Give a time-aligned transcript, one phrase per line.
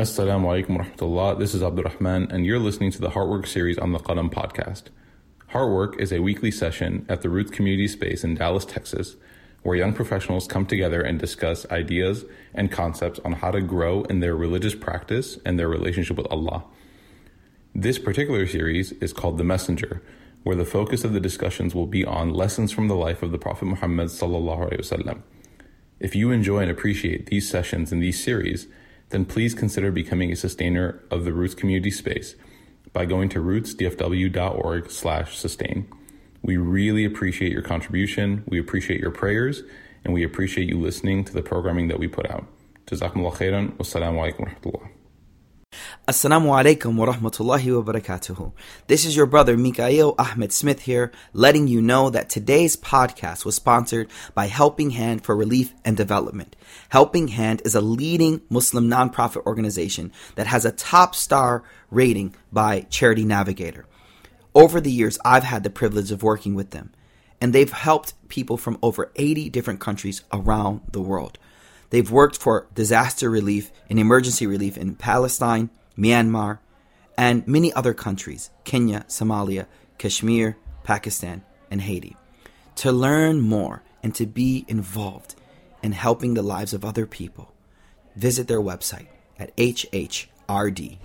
[0.00, 1.38] Assalamu alaikum wa rahmatullah.
[1.38, 4.84] This is Abdul Rahman, and you're listening to the Heartwork series on the Qalam podcast.
[5.52, 9.16] Heartwork is a weekly session at the Roots Community Space in Dallas, Texas,
[9.62, 12.24] where young professionals come together and discuss ideas
[12.54, 16.64] and concepts on how to grow in their religious practice and their relationship with Allah.
[17.74, 20.02] This particular series is called The Messenger,
[20.44, 23.38] where the focus of the discussions will be on lessons from the life of the
[23.38, 25.20] Prophet Muhammad sallallahu alaihi wasallam.
[25.98, 28.66] If you enjoy and appreciate these sessions and these series,
[29.10, 32.34] then please consider becoming a sustainer of the Roots community space
[32.92, 35.86] by going to rootsdfw.org slash sustain.
[36.42, 39.62] We really appreciate your contribution, we appreciate your prayers,
[40.04, 42.46] and we appreciate you listening to the programming that we put out.
[42.86, 43.76] Jazakumullah khairan.
[43.76, 44.90] Wassalamu alaikum.
[46.10, 48.52] Assalamu alaikum wa rahmatullahi wa barakatuhu.
[48.88, 53.54] This is your brother Mikael Ahmed Smith here, letting you know that today's podcast was
[53.54, 56.56] sponsored by Helping Hand for Relief and Development.
[56.88, 62.80] Helping Hand is a leading Muslim nonprofit organization that has a top star rating by
[62.90, 63.86] Charity Navigator.
[64.52, 66.90] Over the years, I've had the privilege of working with them,
[67.40, 71.38] and they've helped people from over 80 different countries around the world.
[71.89, 76.59] They've worked for disaster relief and emergency relief in Palestine, Myanmar,
[77.17, 79.65] and many other countries Kenya, Somalia,
[79.97, 82.15] Kashmir, Pakistan, and Haiti.
[82.77, 85.35] To learn more and to be involved
[85.81, 87.53] in helping the lives of other people,
[88.15, 89.07] visit their website
[89.39, 90.97] at hhrd.org.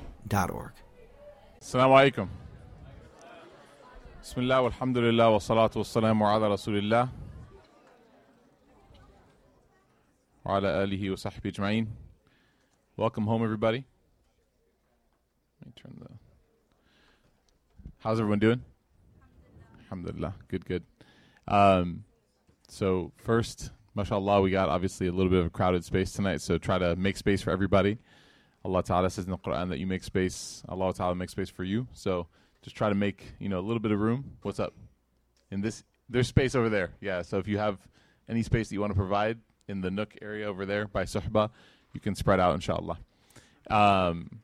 [1.62, 2.28] السلام عليكم
[4.22, 7.08] بسم الله والحمد لله والصلاة والسلام على رسول الله
[10.44, 11.88] وعلى آله وصحبه أجمعين
[12.96, 13.84] Welcome home everybody
[15.60, 16.08] Let me turn the
[18.00, 18.62] How's everyone doing?
[19.82, 20.84] Alhamdulillah, good, good.
[21.46, 22.04] Um,
[22.66, 26.56] so first, mashallah, we got obviously a little bit of a crowded space tonight, so
[26.56, 27.98] try to make space for everybody.
[28.64, 31.62] Allah Ta'ala says in the Quran that you make space, Allah Ta'ala makes space for
[31.62, 31.88] you.
[31.92, 32.28] So
[32.62, 34.36] just try to make, you know, a little bit of room.
[34.42, 34.72] What's up?
[35.50, 36.92] In this there's space over there.
[37.02, 37.78] Yeah, so if you have
[38.30, 41.49] any space that you want to provide in the nook area over there by Suhba,
[41.93, 42.97] you can spread out inshallah.
[43.69, 44.41] Um,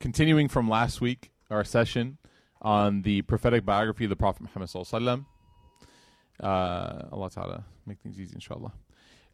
[0.00, 2.18] continuing from last week, our session
[2.60, 5.24] on the prophetic biography of the Prophet Muhammad Sallallahu.
[6.40, 8.72] Uh, Allah Ta'ala make things easy inshallah.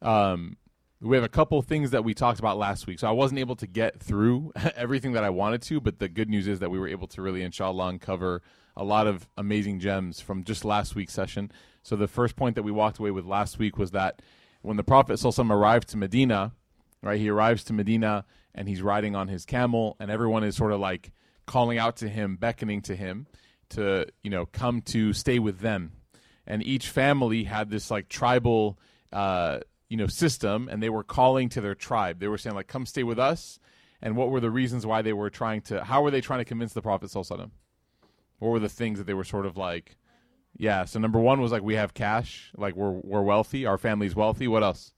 [0.01, 0.57] Um,
[1.01, 2.99] we have a couple things that we talked about last week.
[2.99, 6.29] So I wasn't able to get through everything that I wanted to, but the good
[6.29, 8.41] news is that we were able to really, inshallah, uncover
[8.75, 11.51] a lot of amazing gems from just last week's session.
[11.83, 14.21] So the first point that we walked away with last week was that
[14.63, 16.53] when the Prophet arrived to Medina,
[17.01, 18.25] right, he arrives to Medina
[18.55, 21.11] and he's riding on his camel, and everyone is sort of like
[21.45, 23.27] calling out to him, beckoning to him
[23.69, 25.91] to, you know, come to stay with them.
[26.45, 28.77] And each family had this like tribal
[29.11, 29.59] uh,
[29.93, 32.19] you know system and they were calling to their tribe.
[32.19, 33.59] They were saying like come stay with us.
[34.01, 36.45] And what were the reasons why they were trying to how were they trying to
[36.45, 39.95] convince the prophet what were the things that they were sort of like
[40.57, 42.51] yeah so number one was like we have cash.
[42.57, 43.65] Like we're we're wealthy.
[43.65, 44.47] Our family's wealthy.
[44.47, 44.93] What else?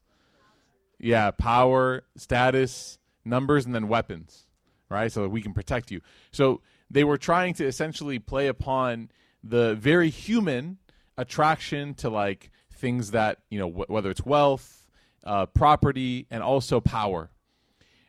[1.00, 4.46] Yeah power status numbers and then weapons
[4.90, 5.12] right?
[5.12, 6.02] So that we can protect you.
[6.32, 9.10] So they were trying to essentially play upon
[9.44, 10.78] the very human
[11.18, 14.88] attraction to like things that you know wh- whether it's wealth
[15.24, 17.30] uh, property and also power.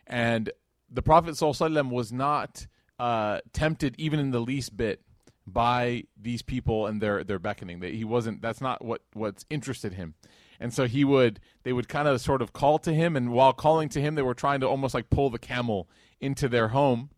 [0.06, 0.50] And
[0.88, 2.66] the prophet ﷺ was not
[2.98, 5.02] uh, tempted even in the least bit
[5.46, 9.94] by these people and their their beckoning that he wasn't that's not what what's interested
[9.94, 10.14] him
[10.58, 13.52] and so he would they would kind of sort of call to him and while
[13.52, 15.88] calling to him they were trying to almost like pull the camel
[16.20, 17.10] into their home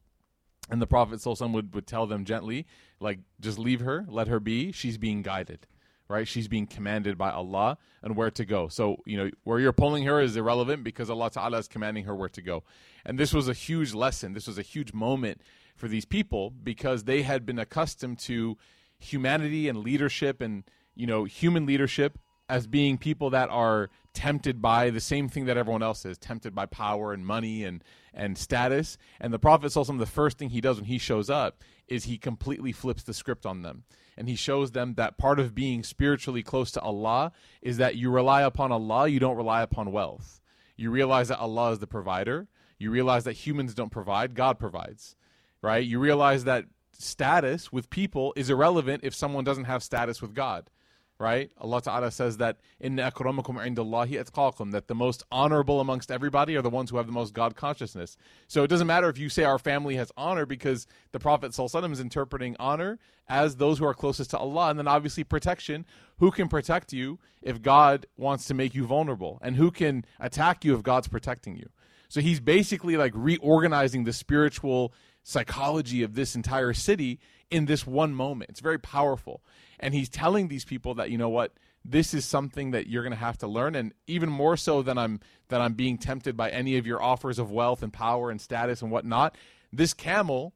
[0.71, 2.67] and the prophet ﷺ would, would tell them gently
[3.01, 5.67] like just leave her let her be she's being guided
[6.09, 6.27] right?
[6.27, 8.69] She's being commanded by Allah and where to go.
[8.69, 12.15] So, you know, where you're pulling her is irrelevant because Allah Ta'ala is commanding her
[12.15, 12.65] where to go.
[13.05, 14.33] And this was a huge lesson.
[14.33, 15.43] This was a huge moment
[15.79, 18.59] for these people because they had been accustomed to
[18.99, 22.19] humanity and leadership and, you know, human leadership
[22.49, 26.55] as being people that are tempted by the same thing that everyone else is, tempted
[26.55, 28.99] by power and money and and status.
[29.21, 32.19] And the Prophet some the first thing he does when he shows up is he
[32.19, 33.85] completely flips the script on them
[34.19, 37.31] and he shows them that part of being spiritually close to Allah
[37.63, 40.41] is that you rely upon Allah, you don't rely upon wealth.
[40.77, 42.49] You realize that Allah is the provider.
[42.79, 45.15] You realize that humans don't provide, God provides.
[45.63, 45.85] Right?
[45.85, 50.71] You realize that status with people is irrelevant if someone doesn't have status with God
[51.19, 51.51] right?
[51.59, 56.63] Allah Ta'ala says that in akramakum indallahi atqakum that the most honorable amongst everybody are
[56.63, 58.17] the ones who have the most God consciousness.
[58.47, 61.93] So it doesn't matter if you say our family has honor because the Prophet Sallallahu
[61.93, 65.85] is interpreting honor as those who are closest to Allah and then obviously protection.
[66.19, 69.39] Who can protect you if God wants to make you vulnerable?
[69.43, 71.69] And who can attack you if God's protecting you?
[72.09, 77.21] So he's basically like reorganizing the spiritual psychology of this entire city
[77.51, 78.51] in this one moment.
[78.51, 79.43] It's very powerful.
[79.79, 81.53] And he's telling these people that, you know what,
[81.85, 84.99] this is something that you're going to have to learn and even more so than
[84.99, 88.41] I'm that I'm being tempted by any of your offers of wealth and power and
[88.41, 89.37] status and whatnot.
[89.73, 90.55] This camel,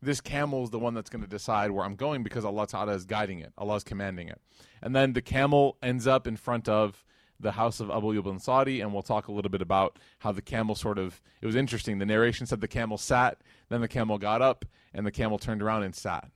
[0.00, 2.94] this camel is the one that's going to decide where I'm going because Allah Ta'ala
[2.94, 3.52] is guiding it.
[3.56, 4.40] Allah is commanding it.
[4.80, 7.04] And then the camel ends up in front of
[7.42, 10.42] the house of Abu Ayyub Ansari, and we'll talk a little bit about how the
[10.42, 11.20] camel sort of.
[11.40, 11.98] It was interesting.
[11.98, 15.62] The narration said the camel sat, then the camel got up, and the camel turned
[15.62, 16.30] around and sat.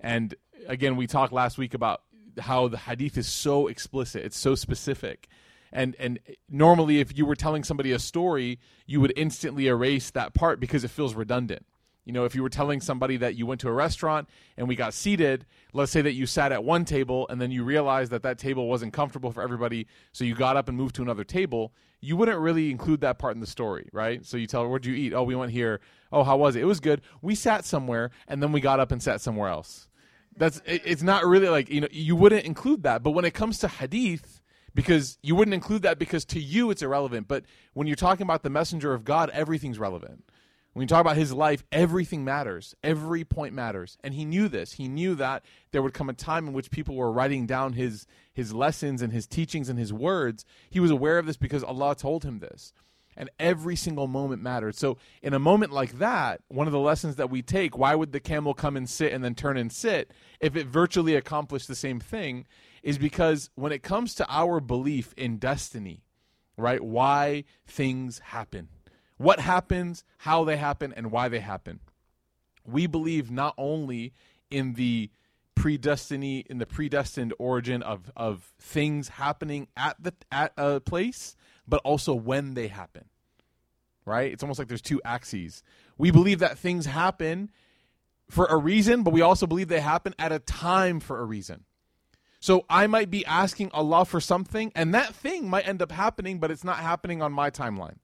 [0.00, 0.34] And
[0.66, 2.02] again, we talked last week about
[2.38, 5.28] how the hadith is so explicit, it's so specific.
[5.72, 6.18] And and
[6.48, 10.84] normally if you were telling somebody a story, you would instantly erase that part because
[10.84, 11.66] it feels redundant.
[12.08, 14.74] You know, if you were telling somebody that you went to a restaurant and we
[14.76, 15.44] got seated,
[15.74, 18.66] let's say that you sat at one table and then you realized that that table
[18.66, 22.38] wasn't comfortable for everybody, so you got up and moved to another table, you wouldn't
[22.38, 24.24] really include that part in the story, right?
[24.24, 25.12] So you tell her, where'd you eat?
[25.12, 25.80] Oh, we went here.
[26.10, 26.62] Oh, how was it?
[26.62, 27.02] It was good.
[27.20, 29.88] We sat somewhere and then we got up and sat somewhere else
[30.38, 33.58] that's it's not really like you know you wouldn't include that but when it comes
[33.58, 34.40] to hadith
[34.74, 37.44] because you wouldn't include that because to you it's irrelevant but
[37.74, 40.24] when you're talking about the messenger of god everything's relevant
[40.78, 42.76] when you talk about his life everything matters.
[42.84, 43.98] Every point matters.
[44.04, 44.74] And he knew this.
[44.74, 48.06] He knew that there would come a time in which people were writing down his
[48.32, 50.44] his lessons and his teachings and his words.
[50.70, 52.72] He was aware of this because allah told him this.
[53.16, 54.76] And every single moment mattered.
[54.76, 58.12] So, in a moment like that, one of the lessons that we take why would
[58.12, 61.74] the camel come and sit and then turn and sit if it virtually accomplished the
[61.74, 62.46] same thing?
[62.84, 66.04] Is because when it comes to our belief in destiny,
[66.56, 68.68] right, why things happen,
[69.18, 71.80] what happens, how they happen, and why they happen,
[72.64, 74.12] we believe not only
[74.50, 75.10] in the
[75.56, 81.34] predestiny in the predestined origin of of things happening at the at a place
[81.66, 83.04] but also when they happen.
[84.04, 84.32] Right?
[84.32, 85.62] It's almost like there's two axes.
[85.98, 87.50] We believe that things happen
[88.30, 91.64] for a reason, but we also believe they happen at a time for a reason.
[92.40, 96.38] So I might be asking Allah for something, and that thing might end up happening,
[96.38, 97.96] but it's not happening on my timeline.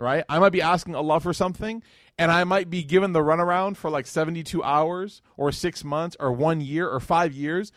[0.00, 0.24] Right?
[0.28, 1.82] I might be asking Allah for something,
[2.18, 6.32] and I might be given the runaround for like 72 hours, or six months, or
[6.32, 7.70] one year, or five years,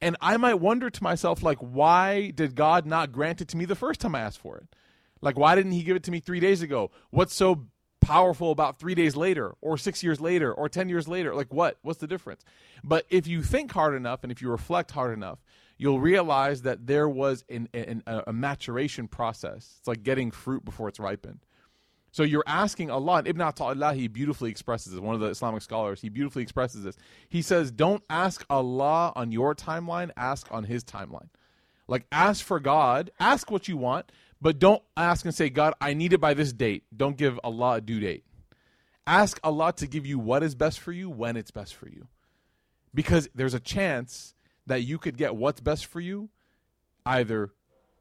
[0.00, 3.66] and I might wonder to myself, like, why did God not grant it to me
[3.66, 4.66] the first time I asked for it?
[5.20, 6.90] Like, why didn't He give it to me three days ago?
[7.10, 7.66] What's so
[8.00, 11.34] powerful about three days later, or six years later, or 10 years later?
[11.34, 11.78] Like, what?
[11.82, 12.44] What's the difference?
[12.82, 15.38] But if you think hard enough and if you reflect hard enough,
[15.76, 19.76] you'll realize that there was an, an, a maturation process.
[19.78, 21.40] It's like getting fruit before it's ripened.
[22.12, 23.18] So you're asking Allah.
[23.18, 25.00] And Ibn Ata'illah, he beautifully expresses this.
[25.00, 26.96] One of the Islamic scholars, he beautifully expresses this.
[27.28, 31.28] He says, Don't ask Allah on your timeline, ask on his timeline.
[31.86, 35.92] Like, ask for God, ask what you want, but don't ask and say, God, I
[35.92, 36.84] need it by this date.
[36.96, 38.24] Don't give Allah a due date.
[39.06, 42.06] Ask Allah to give you what is best for you when it's best for you.
[42.94, 44.34] Because there's a chance
[44.66, 46.28] that you could get what's best for you
[47.04, 47.50] either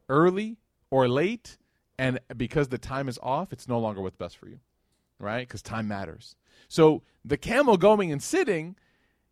[0.07, 0.57] early
[0.91, 1.57] or late
[1.99, 4.59] and because the time is off, it's no longer what's best for you,
[5.19, 5.45] right?
[5.45, 6.37] Because time matters.
[6.69, 8.77] So the camel going and sitting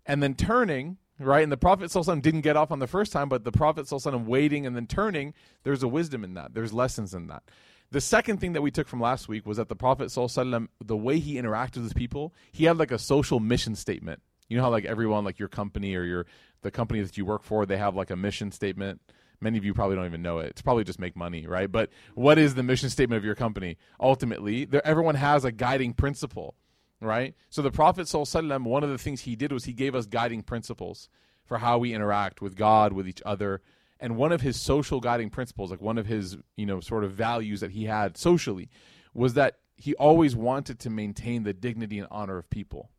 [0.05, 1.43] and then turning, right?
[1.43, 1.89] And the Prophet
[2.21, 3.89] didn't get off on the first time, but the Prophet
[4.27, 5.33] waiting and then turning,
[5.63, 6.53] there's a wisdom in that.
[6.53, 7.43] There's lessons in that.
[7.91, 11.19] The second thing that we took from last week was that the Prophet the way
[11.19, 14.21] he interacted with people, he had like a social mission statement.
[14.49, 16.25] You know how like everyone, like your company or your
[16.63, 18.99] the company that you work for, they have like a mission statement
[19.39, 20.47] Many of you probably don't even know it.
[20.47, 21.71] It's probably just make money, right?
[21.71, 23.77] But what is the mission statement of your company?
[23.99, 26.55] Ultimately, there, everyone has a guiding principle,
[26.99, 27.35] right?
[27.49, 30.41] So the Prophet ﷺ, one of the things he did was he gave us guiding
[30.41, 31.09] principles
[31.45, 33.61] for how we interact with God, with each other.
[33.99, 37.11] And one of his social guiding principles, like one of his, you know, sort of
[37.11, 38.69] values that he had socially,
[39.13, 42.89] was that he always wanted to maintain the dignity and honor of people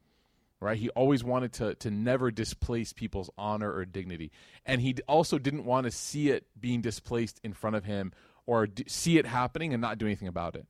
[0.60, 0.78] right?
[0.78, 4.30] He always wanted to to never displace people's honor or dignity,
[4.66, 8.12] and he also didn't want to see it being displaced in front of him
[8.46, 10.66] or d- see it happening and not do anything about it.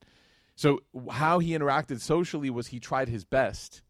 [0.57, 0.80] So
[1.11, 3.83] how he interacted socially was he tried his best,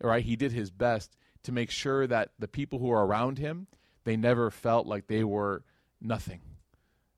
[0.00, 0.24] right?
[0.24, 3.66] He did his best to make sure that the people who were around him
[4.04, 5.64] they never felt like they were
[6.00, 6.40] nothing,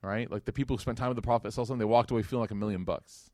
[0.02, 0.28] right?
[0.28, 2.56] Like the people who spent time with the Prophet, they walked away feeling like a
[2.56, 3.30] million bucks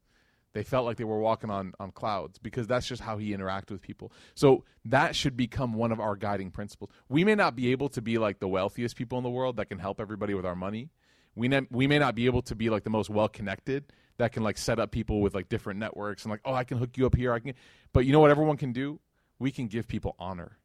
[0.55, 3.73] they felt like they were walking on, on clouds because that's just how he interacted
[3.73, 4.13] with people.
[4.35, 6.91] So that should become one of our guiding principles.
[7.09, 9.67] We may not be able to be like the wealthiest people in the world that
[9.67, 10.91] can help everybody with our money.
[11.35, 14.31] We, ne- we may not be able to be like the most well connected that
[14.31, 16.97] can like set up people with like different networks and like, oh, I can hook
[16.97, 17.33] you up here.
[17.33, 17.55] I can,
[17.93, 19.01] but you know what everyone can do?
[19.41, 20.59] We can give people honor.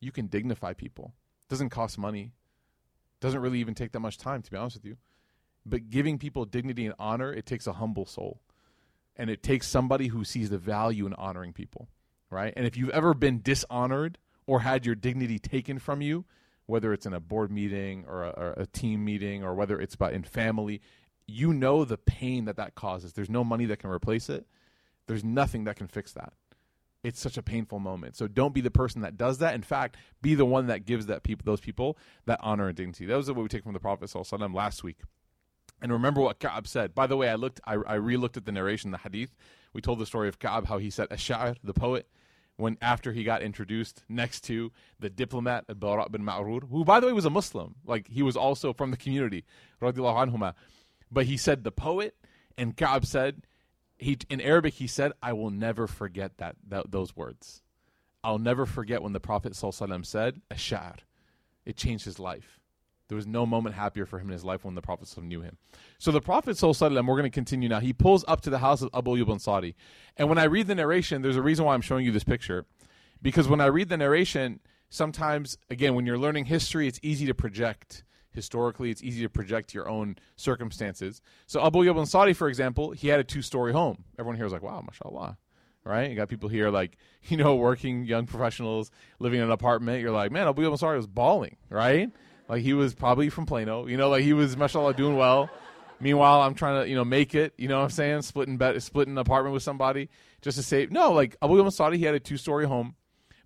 [0.00, 1.12] You can dignify people.
[1.46, 2.32] It doesn't cost money.
[3.20, 4.96] Doesn't really even take that much time, to be honest with you.
[5.66, 8.40] But giving people dignity and honor, it takes a humble soul
[9.16, 11.88] and it takes somebody who sees the value in honoring people,
[12.30, 12.52] right?
[12.56, 16.24] And if you've ever been dishonored or had your dignity taken from you,
[16.66, 19.96] whether it's in a board meeting or a, or a team meeting or whether it's
[19.96, 20.80] by in family,
[21.26, 23.12] you know the pain that that causes.
[23.12, 24.46] There's no money that can replace it.
[25.06, 26.32] There's nothing that can fix that.
[27.04, 28.16] It's such a painful moment.
[28.16, 29.54] So don't be the person that does that.
[29.54, 33.06] In fact, be the one that gives that people those people that honor and dignity.
[33.06, 34.12] That was what we take from the Prophet
[34.52, 34.98] last week.
[35.80, 36.94] And remember what Ka'ab said.
[36.94, 39.36] By the way, I looked, I, I re-looked at the narration, the hadith.
[39.72, 42.08] We told the story of Ka'ab, how he said, Ash-Sha'ir, the poet,
[42.56, 47.06] when after he got introduced next to the diplomat Bara bin Ma'rur, who by the
[47.06, 49.44] way was a Muslim, like he was also from the community,
[49.82, 50.54] anhuma.
[51.10, 52.16] But he said the poet,
[52.56, 53.42] and Ka'ab said,
[53.98, 57.62] he in Arabic he said, "I will never forget that, that those words.
[58.24, 60.96] I'll never forget when the Prophet said, Ash-Sha'ir.
[61.64, 62.60] It changed his life.
[63.08, 65.58] There was no moment happier for him in his life when the Prophet knew him.
[65.98, 68.90] So the Prophet, we're going to continue now, he pulls up to the house of
[68.92, 69.74] Abu Ayyub Ansari.
[70.16, 72.66] And when I read the narration, there's a reason why I'm showing you this picture.
[73.22, 74.60] Because when I read the narration,
[74.90, 78.02] sometimes, again, when you're learning history, it's easy to project.
[78.32, 81.22] Historically, it's easy to project your own circumstances.
[81.46, 84.04] So Abu Ayyub Ansari, for example, he had a two-story home.
[84.18, 85.38] Everyone here was like, wow, mashallah
[85.86, 86.10] right?
[86.10, 90.02] You got people here like, you know, working young professionals living in an apartment.
[90.02, 92.10] You're like, man, Abu Ansari was balling, right?
[92.48, 93.86] Like he was probably from Plano.
[93.86, 95.50] You know, like he was mashallah doing well.
[95.98, 98.22] Meanwhile, I'm trying to, you know, make it, you know what I'm saying?
[98.22, 100.10] Splitting bed splitting an apartment with somebody
[100.42, 102.94] just to save no, like Abu Masadi, he had a two story home.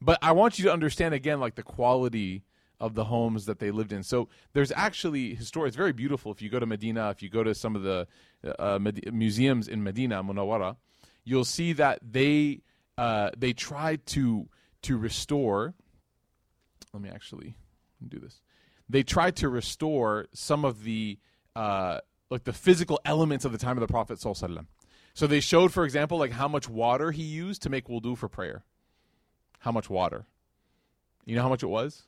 [0.02, 2.42] But I want you to understand again like the quality
[2.80, 4.02] of the homes that they lived in.
[4.02, 5.68] So there's actually history.
[5.68, 6.32] It's very beautiful.
[6.32, 8.08] If you go to Medina, if you go to some of the
[8.58, 10.76] uh, med- museums in Medina, Munawara,
[11.24, 12.62] you'll see that they
[12.98, 14.48] uh, they tried to
[14.82, 15.74] to restore.
[16.92, 17.54] Let me actually
[18.08, 18.40] do this
[18.90, 21.18] they tried to restore some of the
[21.54, 24.66] uh, like the physical elements of the time of the Prophet Sallallahu
[25.14, 28.28] So they showed, for example, like how much water he used to make wudu for
[28.28, 28.64] prayer.
[29.60, 30.26] How much water?
[31.24, 32.04] You know how much it was?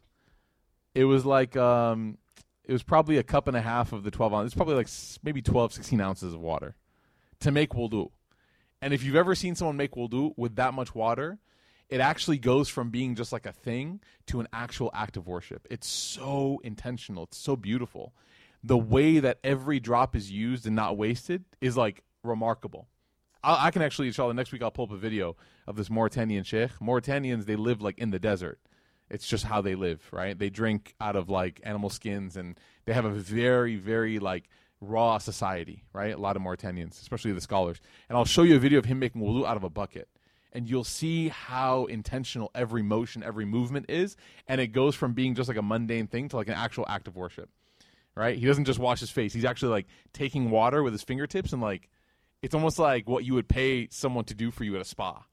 [0.94, 2.18] It was like um,
[2.64, 4.52] it was probably a cup and a half of the 12 ounces.
[4.52, 4.88] It's probably like
[5.22, 6.74] maybe 12, 16 ounces of water
[7.40, 8.10] to make wudu.
[8.80, 11.38] And if you've ever seen someone make wudu with that much water,
[11.92, 15.66] it actually goes from being just like a thing to an actual act of worship.
[15.70, 17.24] It's so intentional.
[17.24, 18.14] It's so beautiful.
[18.64, 22.88] The way that every drop is used and not wasted is like remarkable.
[23.44, 26.44] I, I can actually, inshallah, next week I'll pull up a video of this Mauritanian
[26.44, 26.70] sheikh.
[26.80, 28.58] Mauritanians, they live like in the desert.
[29.10, 30.38] It's just how they live, right?
[30.38, 34.48] They drink out of like animal skins and they have a very, very like
[34.80, 36.14] raw society, right?
[36.14, 37.82] A lot of Mauritanians, especially the scholars.
[38.08, 40.08] And I'll show you a video of him making wudu out of a bucket
[40.52, 44.16] and you'll see how intentional every motion, every movement is,
[44.46, 47.08] and it goes from being just like a mundane thing to like an actual act
[47.08, 47.48] of worship.
[48.14, 48.38] Right?
[48.38, 51.62] He doesn't just wash his face; he's actually like taking water with his fingertips and
[51.62, 51.88] like
[52.42, 55.24] it's almost like what you would pay someone to do for you at a spa.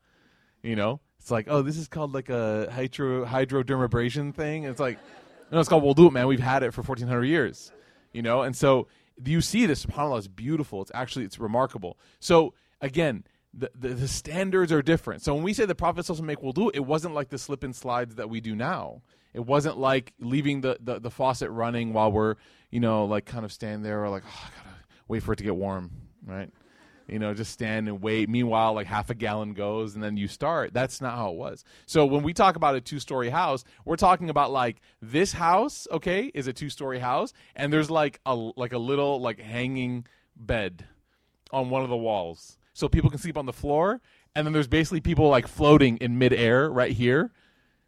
[0.61, 4.65] You know, it's like, oh, this is called like a hydro hydrodermabrasion thing.
[4.65, 4.99] And it's like,
[5.51, 6.27] no, it's called we'll do it, man.
[6.27, 7.71] We've had it for fourteen hundred years.
[8.13, 8.87] You know, and so
[9.23, 9.85] you see this.
[9.85, 10.81] Subhanallah, it's beautiful.
[10.81, 11.97] It's actually it's remarkable.
[12.19, 13.23] So again,
[13.53, 15.21] the, the, the, standards are different.
[15.23, 17.75] So when we say the Prophet doesn't make wudu, it wasn't like the slip and
[17.75, 19.01] slides that we do now.
[19.33, 22.35] It wasn't like leaving the, the, the faucet running while we're,
[22.69, 24.75] you know, like kind of stand there or like, oh, I gotta
[25.07, 25.91] wait for it to get warm,
[26.25, 26.51] right?
[27.07, 28.29] You know, just stand and wait.
[28.29, 30.73] Meanwhile, like half a gallon goes and then you start.
[30.73, 31.63] That's not how it was.
[31.87, 35.87] So when we talk about a two story house, we're talking about like this house,
[35.91, 40.05] okay, is a two story house, and there's like a like a little like hanging
[40.35, 40.85] bed
[41.51, 44.01] on one of the walls so people can sleep on the floor.
[44.33, 47.31] And then there's basically people like floating in midair right here,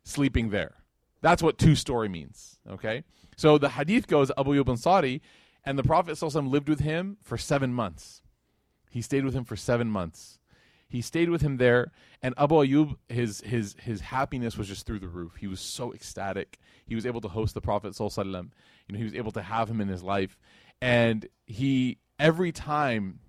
[0.04, 0.76] sleeping there.
[1.22, 2.60] That's what two story means.
[2.70, 3.04] Okay.
[3.38, 5.22] So the hadith goes Abu Ayyub Ansari,
[5.64, 8.22] and the Prophet lived with him for seven months.
[8.90, 10.40] He stayed with him for seven months.
[10.90, 15.00] He stayed with him there, and Abu Ayyub, his his his happiness was just through
[15.00, 15.38] the roof.
[15.40, 16.60] He was so ecstatic.
[16.86, 19.80] He was able to host the Prophet You know, he was able to have him
[19.80, 20.38] in his life,
[20.82, 23.20] and he every time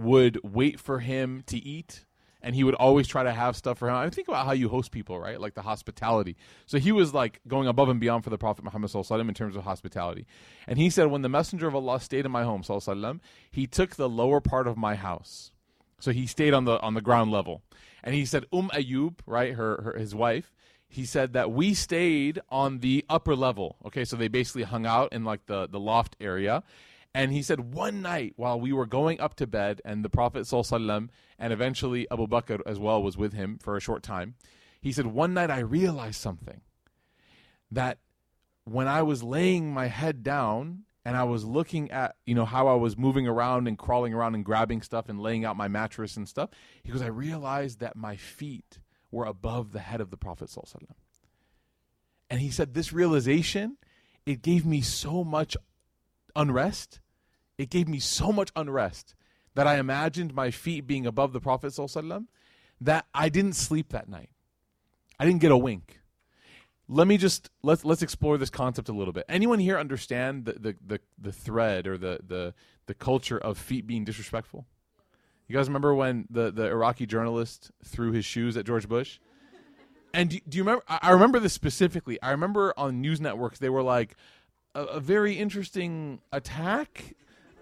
[0.00, 2.04] would wait for him to eat
[2.42, 3.96] and he would always try to have stuff for him.
[3.96, 5.38] I think about how you host people, right?
[5.38, 6.36] Like the hospitality.
[6.66, 9.64] So he was like going above and beyond for the Prophet Muhammad in terms of
[9.64, 10.26] hospitality.
[10.66, 12.62] And he said, when the Messenger of Allah stayed in my home,
[13.50, 15.52] he took the lower part of my house.
[15.98, 17.62] So he stayed on the on the ground level.
[18.02, 20.54] And he said, Um Ayub, right, her, her his wife,
[20.88, 23.76] he said that we stayed on the upper level.
[23.84, 26.64] Okay, so they basically hung out in like the, the loft area.
[27.14, 30.50] And he said, one night while we were going up to bed, and the Prophet
[30.52, 34.34] and eventually Abu Bakr as well was with him for a short time,
[34.80, 36.60] he said, one night I realized something.
[37.70, 37.98] That
[38.64, 42.68] when I was laying my head down and I was looking at you know how
[42.68, 46.16] I was moving around and crawling around and grabbing stuff and laying out my mattress
[46.16, 46.50] and stuff.
[46.82, 50.50] He goes, I realized that my feet were above the head of the Prophet
[52.28, 53.76] and he said this realization
[54.26, 55.56] it gave me so much
[56.36, 57.00] unrest.
[57.58, 59.14] It gave me so much unrest
[59.54, 62.26] that I imagined my feet being above the Prophet Sallallahu
[62.80, 64.30] that I didn't sleep that night.
[65.18, 66.00] I didn't get a wink
[66.90, 69.24] let me just let's let's explore this concept a little bit.
[69.28, 72.52] Anyone here understand the the the, the thread or the, the
[72.86, 74.66] the culture of feet being disrespectful?
[75.46, 79.20] You guys remember when the the Iraqi journalist threw his shoes at George Bush?
[80.12, 80.82] And do, do you remember?
[80.88, 82.20] I remember this specifically.
[82.20, 84.16] I remember on news networks they were like
[84.74, 87.14] a, a very interesting attack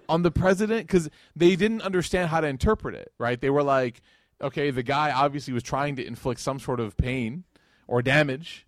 [0.09, 3.13] on the president because they didn't understand how to interpret it.
[3.19, 3.41] Right?
[3.41, 4.01] They were like,
[4.41, 7.45] okay, the guy obviously was trying to inflict some sort of pain
[7.87, 8.67] or damage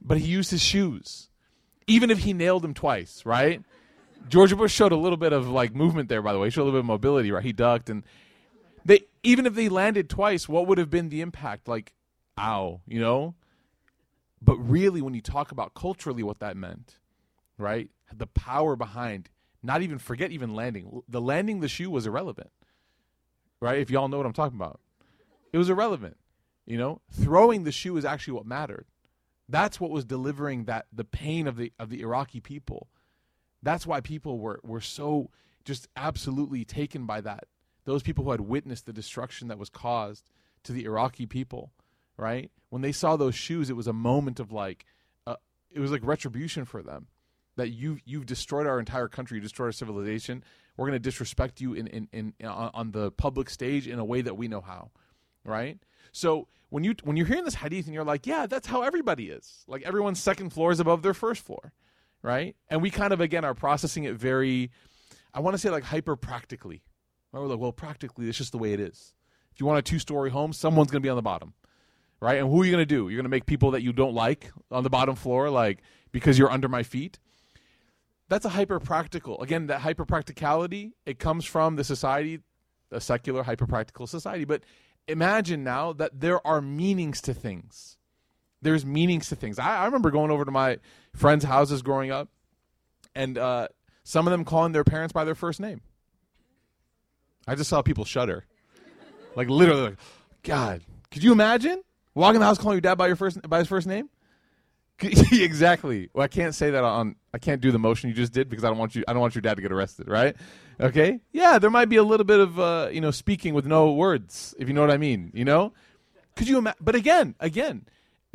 [0.00, 1.28] but he used his shoes,
[1.86, 3.62] even if he nailed him twice, right?
[4.28, 6.46] George Bush showed a little bit of like movement there, by the way.
[6.46, 7.44] He showed a little bit of mobility, right?
[7.44, 8.04] He ducked, and
[8.84, 11.68] they even if they landed twice, what would have been the impact?
[11.68, 11.92] Like,
[12.38, 13.34] ow, you know.
[14.42, 16.96] But really, when you talk about culturally what that meant,
[17.60, 17.90] right?
[18.12, 19.30] The power behind
[19.62, 21.02] not even forget even landing.
[21.08, 22.50] The landing the shoe was irrelevant,
[23.60, 23.78] right?
[23.78, 24.80] If y'all know what I'm talking about,
[25.52, 26.16] it was irrelevant.
[26.66, 28.86] You know, throwing the shoe is actually what mattered.
[29.48, 32.88] That's what was delivering that the pain of the of the Iraqi people.
[33.62, 35.30] That's why people were were so
[35.64, 37.44] just absolutely taken by that.
[37.84, 40.30] Those people who had witnessed the destruction that was caused
[40.64, 41.72] to the Iraqi people,
[42.16, 42.50] right?
[42.68, 44.84] When they saw those shoes, it was a moment of like,
[45.26, 45.36] uh,
[45.70, 47.08] it was like retribution for them.
[47.56, 50.44] That you you've destroyed our entire country, you destroyed our civilization.
[50.76, 54.04] We're going to disrespect you in, in, in, in on the public stage in a
[54.04, 54.90] way that we know how,
[55.44, 55.78] right?
[56.12, 59.28] So when you when you're hearing this hadith and you're like, yeah, that's how everybody
[59.28, 59.64] is.
[59.66, 61.72] Like everyone's second floor is above their first floor,
[62.22, 62.56] right?
[62.68, 64.70] And we kind of again are processing it very,
[65.34, 66.82] I want to say like hyper practically.
[67.32, 67.40] Right?
[67.40, 69.14] We're like, well, practically, it's just the way it is.
[69.52, 71.54] If you want a two story home, someone's going to be on the bottom,
[72.20, 72.38] right?
[72.38, 73.08] And who are you going to do?
[73.08, 75.82] You're going to make people that you don't like on the bottom floor, like
[76.12, 77.18] because you're under my feet.
[78.30, 79.42] That's a hyper practical.
[79.42, 82.38] Again, that hyper practicality it comes from the society,
[82.92, 84.62] a secular hyper practical society, but
[85.08, 87.98] imagine now that there are meanings to things.
[88.62, 89.58] There's meanings to things.
[89.58, 90.78] I, I remember going over to my
[91.12, 92.28] friends' houses growing up,
[93.16, 93.66] and uh,
[94.04, 95.80] some of them calling their parents by their first name.
[97.48, 98.44] I just saw people shudder,
[99.34, 99.98] like literally, like,
[100.44, 101.82] God, could you imagine
[102.14, 104.08] walking in the house calling your dad by your first by his first name?
[105.32, 106.10] exactly.
[106.12, 107.16] Well, I can't say that on.
[107.32, 109.04] I can't do the motion you just did because I don't want you.
[109.08, 110.36] I don't want your dad to get arrested, right?
[110.78, 111.20] Okay.
[111.32, 114.54] Yeah, there might be a little bit of uh, you know speaking with no words,
[114.58, 115.30] if you know what I mean.
[115.34, 115.72] You know,
[116.36, 116.78] could you imagine?
[116.82, 117.86] But again, again,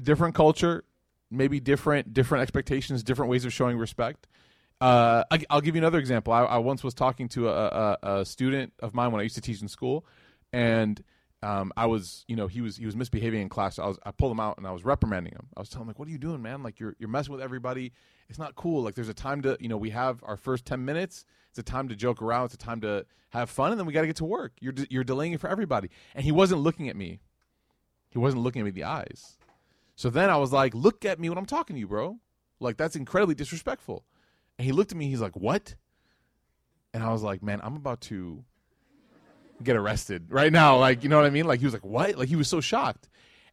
[0.01, 0.84] different culture,
[1.30, 4.28] maybe different different expectations, different ways of showing respect.
[4.82, 6.34] Uh, I, will give you another example.
[6.34, 9.36] I, I once was talking to a, a, a student of mine when I used
[9.36, 10.06] to teach in school,
[10.51, 11.01] and
[11.43, 13.78] um, I was, you know, he was he was misbehaving in class.
[13.78, 15.48] I was I pulled him out and I was reprimanding him.
[15.56, 16.63] I was telling him like, "What are you doing, man?
[16.63, 17.91] Like you're you're messing with everybody.
[18.30, 18.82] It's not cool.
[18.82, 21.26] Like there's a time to, you know, we have our first ten minutes.
[21.50, 22.45] It's a time to joke around.
[22.45, 24.54] It's a time to have fun, and then we got to get to work.
[24.60, 27.19] You're de- you're delaying it for everybody." And he wasn't looking at me.
[28.10, 29.38] He wasn't looking at me in the eyes.
[29.95, 32.17] So then I was like, "Look at me when I'm talking to you, bro.
[32.60, 34.04] Like that's incredibly disrespectful."
[34.58, 35.10] And he looked at me.
[35.10, 35.76] He's like, "What?"
[36.93, 38.43] And I was like, "Man, I'm about to."
[39.63, 40.78] Get arrested right now.
[40.78, 41.46] Like, you know what I mean?
[41.46, 42.15] Like, he was like, what?
[42.15, 43.10] Like, he was so shocked.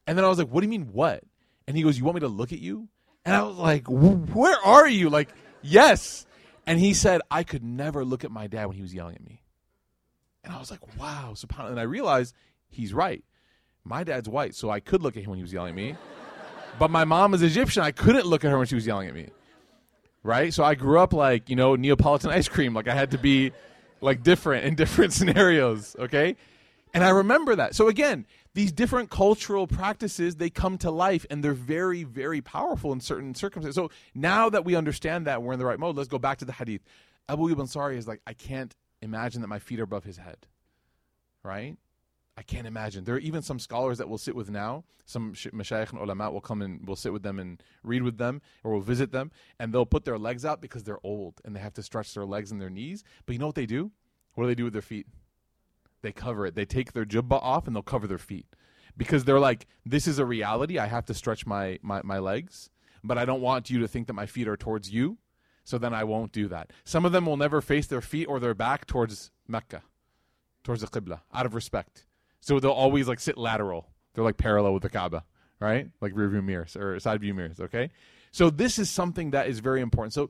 [0.07, 1.23] And then I was like, what do you mean, what?
[1.67, 2.89] And he goes, you want me to look at you?
[3.25, 5.09] And I was like, where are you?
[5.09, 5.29] Like,
[5.63, 6.27] yes.
[6.67, 9.25] And he said, I could never look at my dad when he was yelling at
[9.25, 9.43] me.
[10.45, 11.35] And I was like, wow.
[11.59, 12.35] And I realized
[12.69, 13.25] he's right.
[13.85, 15.97] My dad's white, so I could look at him when he was yelling at me.
[16.79, 17.83] but my mom is Egyptian.
[17.83, 19.29] I couldn't look at her when she was yelling at me.
[20.25, 20.55] Right?
[20.55, 22.75] So I grew up like, you know, Neapolitan ice cream.
[22.75, 23.53] Like, I had to be
[24.03, 26.37] like different in different scenarios, okay?
[26.95, 27.75] And I remember that.
[27.75, 32.93] So again, these different cultural practices, they come to life and they're very, very powerful
[32.93, 33.77] in certain circumstances.
[33.77, 36.45] So now that we understand that we're in the right mode, let's go back to
[36.45, 36.83] the hadith.
[37.29, 40.47] Abu Ayyub Ansari is like, I can't imagine that my feet are above his head.
[41.43, 41.77] Right?
[42.37, 43.05] I can't imagine.
[43.05, 44.85] There are even some scholars that we'll sit with now.
[45.05, 48.41] Some mashayikh and ulama will come and we'll sit with them and read with them
[48.65, 51.61] or we'll visit them and they'll put their legs out because they're old and they
[51.61, 53.05] have to stretch their legs and their knees.
[53.27, 53.91] But you know what they do?
[54.35, 55.07] What do they do with their feet?
[56.01, 56.55] They cover it.
[56.55, 58.47] They take their jubba off and they'll cover their feet
[58.97, 60.79] because they're like, this is a reality.
[60.79, 62.71] I have to stretch my, my, my legs,
[63.05, 65.19] but I don't want you to think that my feet are towards you.
[65.65, 66.73] So then I won't do that.
[66.85, 69.83] Some of them will never face their feet or their back towards Mecca,
[70.65, 72.07] towards the Qibla, out of respect
[72.43, 73.89] so they'll always like sit lateral.
[74.13, 75.25] They're like parallel with the Kaaba,
[75.61, 75.89] right?
[76.03, 77.59] Like rear view mirrors or side view mirrors.
[77.59, 77.91] Okay.
[78.31, 80.13] So this is something that is very important.
[80.13, 80.29] So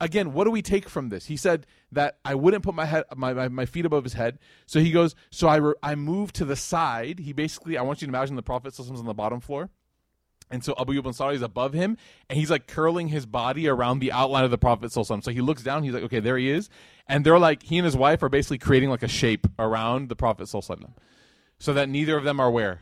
[0.00, 1.26] again, what do we take from this?
[1.26, 4.38] He said that I wouldn't put my head, my, my, my feet above his head.
[4.66, 7.20] So he goes, so I, re- I moved to the side.
[7.20, 9.70] He basically, I want you to imagine the Prophet systems on the bottom floor.
[10.48, 11.96] And so Abu Ansari is above him,
[12.30, 14.92] and he's like curling his body around the outline of the Prophet.
[14.92, 16.70] So he looks down, he's like, okay, there he is.
[17.08, 20.14] And they're like, he and his wife are basically creating like a shape around the
[20.14, 20.48] Prophet.
[21.58, 22.80] So that neither of them are where?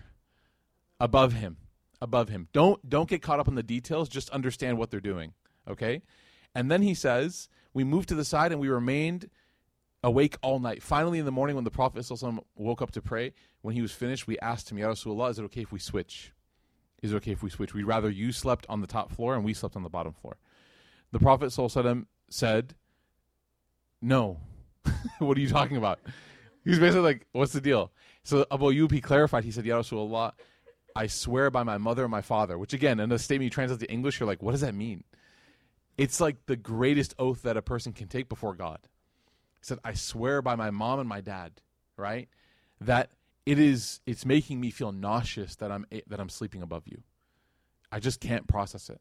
[1.00, 1.56] Above him.
[2.00, 2.48] Above him.
[2.52, 5.32] Don't don't get caught up in the details, just understand what they're doing.
[5.68, 6.02] Okay?
[6.54, 9.30] And then he says, We moved to the side and we remained
[10.02, 10.82] awake all night.
[10.82, 12.06] Finally, in the morning, when the Prophet
[12.56, 13.32] woke up to pray,
[13.62, 16.32] when he was finished, we asked him, Ya Rasulullah, is it okay if we switch?
[17.02, 17.74] Is it okay if we switch?
[17.74, 20.37] We'd rather you slept on the top floor and we slept on the bottom floor.
[21.12, 21.52] The Prophet
[22.28, 22.74] said,
[24.00, 24.40] No.
[25.18, 26.00] what are you talking about?
[26.64, 27.90] He was basically like, What's the deal?
[28.24, 30.32] So Abu he clarified, he said, Ya Rasulullah,
[30.96, 33.80] I swear by my mother and my father, which again, in the statement you translate
[33.80, 35.04] to English, you're like, what does that mean?
[35.98, 38.78] It's like the greatest oath that a person can take before God.
[38.82, 41.52] He said, I swear by my mom and my dad,
[41.96, 42.28] right?
[42.80, 43.10] That
[43.46, 47.02] it is it's making me feel nauseous that I'm eh, that I'm sleeping above you.
[47.92, 49.00] I just can't process it,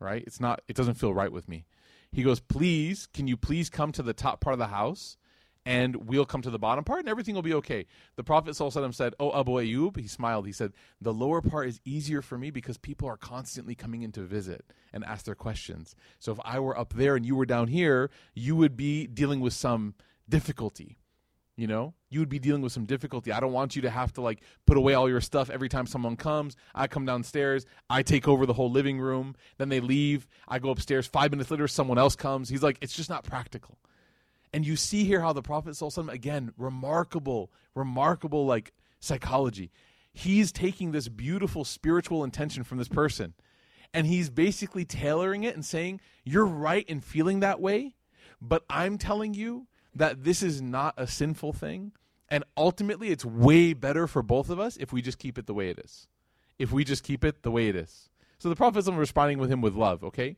[0.00, 0.22] right?
[0.26, 1.64] It's not it doesn't feel right with me.
[2.10, 5.16] He goes, "Please, can you please come to the top part of the house
[5.66, 7.86] and we'll come to the bottom part and everything will be okay.
[8.16, 10.46] The Prophet said, Oh, Abu Ayyub, he smiled.
[10.46, 14.12] He said, The lower part is easier for me because people are constantly coming in
[14.12, 15.94] to visit and ask their questions.
[16.18, 19.40] So if I were up there and you were down here, you would be dealing
[19.40, 19.94] with some
[20.28, 20.98] difficulty.
[21.56, 23.30] You know, you would be dealing with some difficulty.
[23.30, 25.86] I don't want you to have to like put away all your stuff every time
[25.86, 26.56] someone comes.
[26.74, 30.26] I come downstairs, I take over the whole living room, then they leave.
[30.48, 31.06] I go upstairs.
[31.06, 32.48] Five minutes later, someone else comes.
[32.48, 33.78] He's like, it's just not practical.
[34.54, 35.76] And you see here how the Prophet
[36.08, 39.72] again, remarkable, remarkable like psychology.
[40.12, 43.34] He's taking this beautiful spiritual intention from this person
[43.92, 47.96] and he's basically tailoring it and saying, You're right in feeling that way,
[48.40, 51.90] but I'm telling you that this is not a sinful thing.
[52.28, 55.54] And ultimately, it's way better for both of us if we just keep it the
[55.54, 56.06] way it is.
[56.60, 58.08] If we just keep it the way it is.
[58.38, 60.36] So the Prophet is responding with him with love, okay?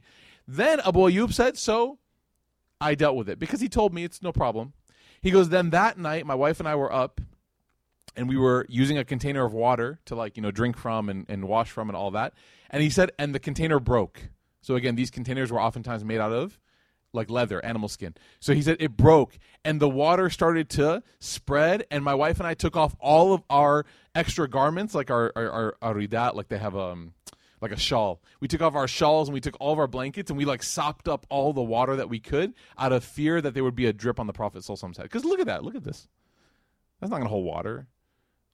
[0.49, 1.99] Then Abu Ayyub said, So
[2.81, 4.73] I dealt with it because he told me it's no problem.
[5.23, 7.21] He goes, then that night, my wife and I were up
[8.17, 11.27] and we were using a container of water to like, you know, drink from and,
[11.29, 12.35] and wash from and all that.
[12.71, 14.29] And he said, and the container broke.
[14.61, 16.59] So again, these containers were oftentimes made out of
[17.13, 18.15] like leather, animal skin.
[18.41, 21.87] So he said it broke and the water started to spread.
[21.91, 25.51] And my wife and I took off all of our extra garments, like our, our,
[25.51, 27.15] our, our ridat, like they have, um,
[27.61, 28.21] like a shawl.
[28.41, 30.63] We took off our shawls and we took all of our blankets and we like
[30.63, 33.87] sopped up all the water that we could out of fear that there would be
[33.87, 35.05] a drip on the Prophet Sallallahu head.
[35.05, 35.65] Because look at that.
[35.65, 36.09] Look at this.
[37.01, 37.87] That's not going to hold water.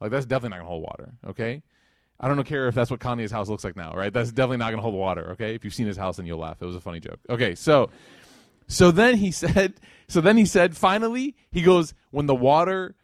[0.00, 1.12] Like, that's definitely not going to hold water.
[1.28, 1.62] Okay.
[2.18, 4.12] I don't care if that's what Kanye's house looks like now, right?
[4.12, 5.30] That's definitely not going to hold water.
[5.32, 5.54] Okay.
[5.54, 6.58] If you've seen his house, then you'll laugh.
[6.60, 7.18] It was a funny joke.
[7.28, 7.54] Okay.
[7.54, 7.90] So,
[8.68, 9.74] so then he said,
[10.08, 12.94] so then he said, finally, he goes, when the water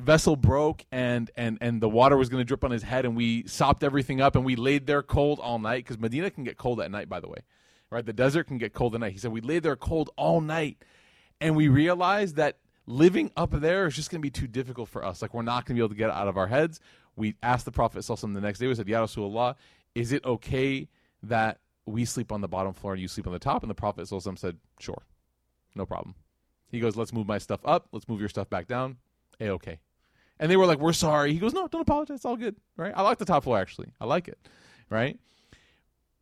[0.00, 3.16] vessel broke and and and the water was going to drip on his head and
[3.16, 6.56] we sopped everything up and we laid there cold all night because medina can get
[6.56, 7.38] cold at night by the way
[7.90, 8.06] right?
[8.06, 9.12] The desert can get cold at night.
[9.12, 10.82] He said we laid there cold all night.
[11.40, 15.04] And we realized that living up there is just going to be too difficult for
[15.04, 15.22] us.
[15.22, 16.80] Like we're not going to be able to get out of our heads.
[17.16, 19.56] We asked the prophet Sallallahu the next day we said ya Rasulullah
[19.94, 20.88] is it okay
[21.24, 23.62] that we sleep on the bottom floor and you sleep on the top?
[23.62, 25.02] And the prophet Sallallahu said sure.
[25.74, 26.14] No problem.
[26.70, 27.88] He goes let's move my stuff up.
[27.92, 28.98] Let's move your stuff back down.
[29.40, 29.80] A okay
[30.40, 32.16] and they were like, "We're sorry." He goes, "No, don't apologize.
[32.16, 32.92] It's all good." Right?
[32.96, 33.92] I like the top floor actually.
[34.00, 34.38] I like it.
[34.88, 35.20] Right?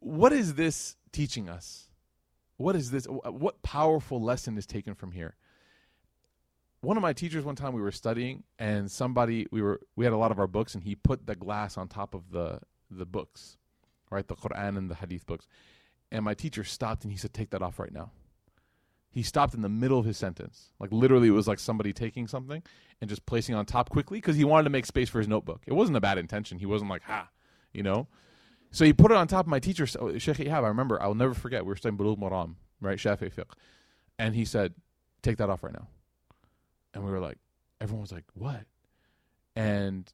[0.00, 1.88] What is this teaching us?
[2.58, 3.06] What is this?
[3.06, 5.36] What powerful lesson is taken from here?
[6.80, 10.12] One of my teachers one time we were studying and somebody we were we had
[10.12, 13.06] a lot of our books and he put the glass on top of the the
[13.06, 13.56] books,
[14.10, 14.26] right?
[14.26, 15.46] The Quran and the Hadith books.
[16.10, 18.10] And my teacher stopped and he said, "Take that off right now."
[19.10, 20.70] He stopped in the middle of his sentence.
[20.78, 22.62] Like literally, it was like somebody taking something
[23.00, 25.62] and just placing on top quickly because he wanted to make space for his notebook.
[25.66, 26.58] It wasn't a bad intention.
[26.58, 27.28] He wasn't like, ha,
[27.72, 28.08] you know.
[28.70, 30.64] So he put it on top of my teacher, oh, Sheikh Ihab.
[30.64, 31.64] I remember, I'll never forget.
[31.64, 33.52] We were studying Bulugh Maram, right, Shafi fiqh,
[34.18, 34.74] and he said,
[35.22, 35.88] "Take that off right now."
[36.92, 37.38] And we were like,
[37.80, 38.64] everyone was like, "What?"
[39.56, 40.12] And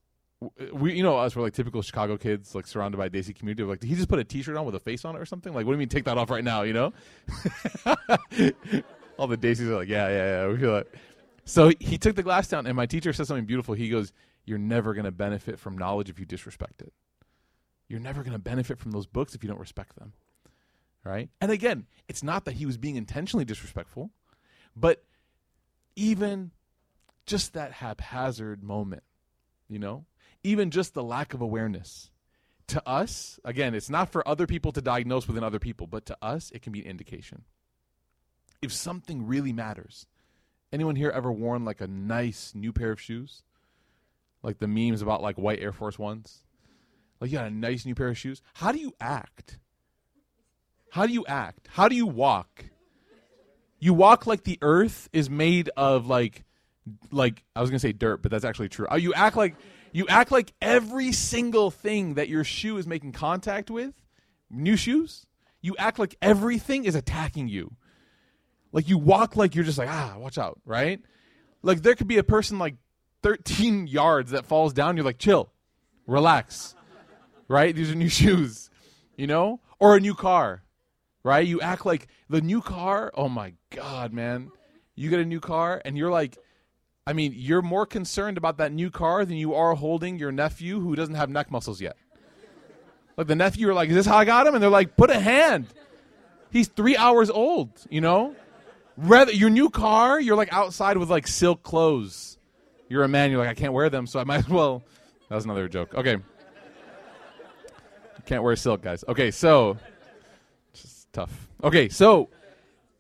[0.73, 3.63] we, you know, us were like typical Chicago kids, like surrounded by Desi community.
[3.63, 5.53] Like, did he just put a T-shirt on with a face on it or something?
[5.53, 6.63] Like, what do you mean take that off right now?
[6.63, 6.93] You know,
[9.17, 10.49] all the Desis are like, yeah, yeah, yeah.
[10.49, 10.93] We feel like.
[11.45, 13.75] So he took the glass down, and my teacher said something beautiful.
[13.75, 14.13] He goes,
[14.47, 16.93] "You're never going to benefit from knowledge if you disrespect it.
[17.89, 20.15] You're never going to benefit from those books if you don't respect them."
[21.05, 21.29] Right?
[21.43, 24.11] And again, it's not that he was being intentionally disrespectful,
[24.75, 25.05] but
[25.97, 26.51] even
[27.27, 29.03] just that haphazard moment,
[29.69, 30.07] you know,
[30.45, 32.11] even just the lack of awareness.
[32.69, 36.17] To us, again, it's not for other people to diagnose within other people, but to
[36.23, 37.43] us, it can be an indication.
[38.63, 40.07] if something really matters.
[40.73, 43.43] Anyone here ever worn like a nice new pair of shoes?
[44.43, 46.43] Like the memes about like white Air Force Ones?
[47.21, 48.41] Like you got a nice new pair of shoes?
[48.55, 49.59] How do you act?
[50.91, 51.69] How do you act?
[51.71, 52.65] How do you walk?
[53.79, 56.45] You walk like the earth is made of like
[57.11, 58.87] like I was to say dirt, but that's actually true.
[58.91, 59.57] Uh, You act like
[59.95, 63.95] you act like every single thing that your shoe is making contact with,
[64.51, 65.25] new shoes,
[65.63, 67.77] you act like everything is attacking you.
[68.73, 71.01] Like you walk like you're just like, ah, watch out, right?
[71.63, 72.75] Like there could be a person like
[73.23, 75.53] 13 yards that falls down, you're like, chill,
[76.09, 76.75] relax.
[77.47, 77.73] Right?
[77.73, 78.71] These are new shoes,
[79.17, 79.61] you know?
[79.79, 80.65] Or a new car.
[81.23, 81.47] Right?
[81.47, 84.51] You act like the new car, oh my god, man.
[84.97, 86.37] You get a new car and you're like
[87.07, 90.81] I mean, you're more concerned about that new car than you are holding your nephew
[90.81, 91.97] who doesn't have neck muscles yet.
[93.17, 94.55] Like the nephew, you're like, is this how I got him?
[94.55, 95.67] And they're like, put a hand.
[96.51, 98.35] He's three hours old, you know?
[98.97, 102.39] Rather your new car, you're like outside with like silk clothes.
[102.89, 104.83] You're a man, you're like, I can't wear them, so I might as well.
[105.29, 105.95] That was another joke.
[105.95, 106.17] Okay.
[108.27, 109.05] Can't wear silk, guys.
[109.07, 109.77] Okay, so
[110.73, 111.49] just tough.
[111.63, 112.31] Okay, so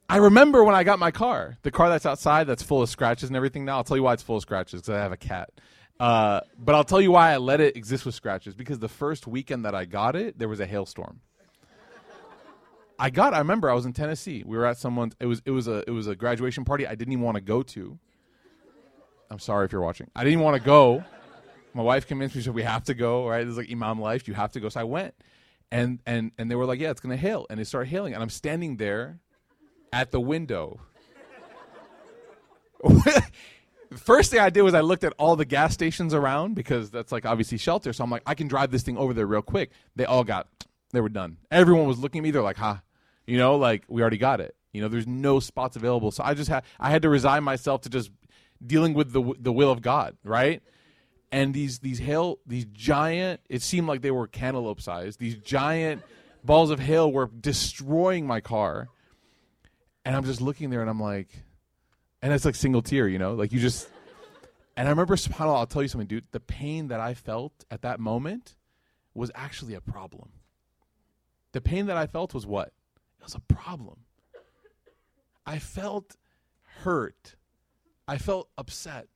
[0.09, 3.31] I remember when I got my car, the car that's outside that's full of scratches
[3.31, 3.77] and everything now.
[3.77, 5.51] I'll tell you why it's full of scratches because I have a cat.
[5.99, 9.27] Uh, but I'll tell you why I let it exist with scratches because the first
[9.27, 11.21] weekend that I got it, there was a hailstorm.
[12.99, 13.35] I got.
[13.35, 14.45] I remember I was in Tennessee.
[14.47, 15.14] We were at someone's.
[15.19, 16.87] It was it was a it was a graduation party.
[16.87, 17.99] I didn't even want to go to.
[19.31, 20.11] I'm sorry if you're watching.
[20.14, 21.03] I didn't want to go.
[21.73, 22.43] My wife convinced me.
[22.43, 23.27] She said we have to go.
[23.27, 23.45] Right?
[23.45, 24.29] Is like Imam life.
[24.29, 24.69] You have to go.
[24.69, 25.14] So I went,
[25.73, 28.23] and and and they were like, yeah, it's gonna hail, and it started hailing, and
[28.23, 29.19] I'm standing there
[29.94, 30.80] at the window.
[33.96, 37.12] First thing I did was I looked at all the gas stations around because that's
[37.12, 37.92] like obviously shelter.
[37.92, 39.70] So I'm like, I can drive this thing over there real quick.
[39.94, 40.48] They all got,
[40.92, 41.37] they were done.
[41.48, 42.33] Everyone was looking at me.
[42.33, 42.78] They're like, huh,
[43.24, 44.57] you know, like we already got it.
[44.72, 46.11] You know, there's no spots available.
[46.11, 48.11] So I just had, I had to resign myself to just
[48.66, 50.61] dealing with the the will of God, right?
[51.30, 55.20] And these these hail, these giant, it seemed like they were cantaloupe sized.
[55.20, 56.02] These giant
[56.42, 58.88] balls of hail were destroying my car
[60.05, 61.29] and I'm just looking there and I'm like,
[62.23, 63.88] and it's like single tear, you know, like you just.
[64.77, 66.25] And I remember, subhanAllah, I'll tell you something, dude.
[66.33, 68.57] The pain that I felt at that moment
[69.14, 70.31] was actually a problem.
[71.53, 72.73] The pain that I felt was what?
[73.21, 74.01] It was a problem.
[75.47, 76.17] I felt
[76.83, 77.37] hurt.
[78.09, 79.07] I felt upset.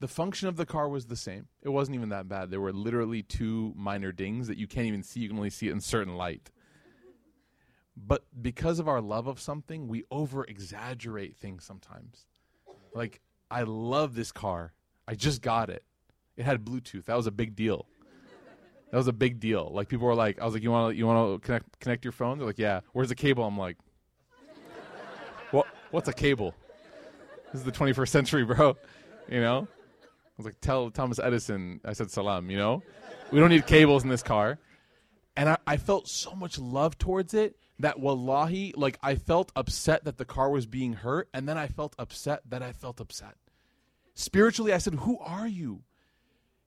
[0.00, 1.48] The function of the car was the same.
[1.62, 2.50] It wasn't even that bad.
[2.50, 5.20] There were literally two minor dings that you can't even see.
[5.20, 6.50] You can only see it in certain light.
[8.06, 12.26] But because of our love of something, we over exaggerate things sometimes.
[12.94, 14.72] Like, I love this car.
[15.06, 15.82] I just got it.
[16.36, 17.06] It had Bluetooth.
[17.06, 17.86] That was a big deal.
[18.90, 19.70] That was a big deal.
[19.72, 22.04] Like people were like, I was like, you want to you want to connect connect
[22.04, 22.38] your phone?
[22.38, 22.80] They're like, yeah.
[22.92, 23.44] Where's the cable?
[23.44, 23.76] I'm like,
[25.50, 25.66] what?
[25.90, 26.54] What's a cable?
[27.52, 28.76] This is the 21st century, bro.
[29.28, 29.68] You know.
[29.68, 31.80] I was like, tell Thomas Edison.
[31.84, 32.50] I said salam.
[32.50, 32.82] You know,
[33.30, 34.58] we don't need cables in this car.
[35.36, 40.04] And I, I felt so much love towards it that wallahi, like I felt upset
[40.04, 43.36] that the car was being hurt, and then I felt upset that I felt upset.
[44.14, 45.84] Spiritually, I said, Who are you?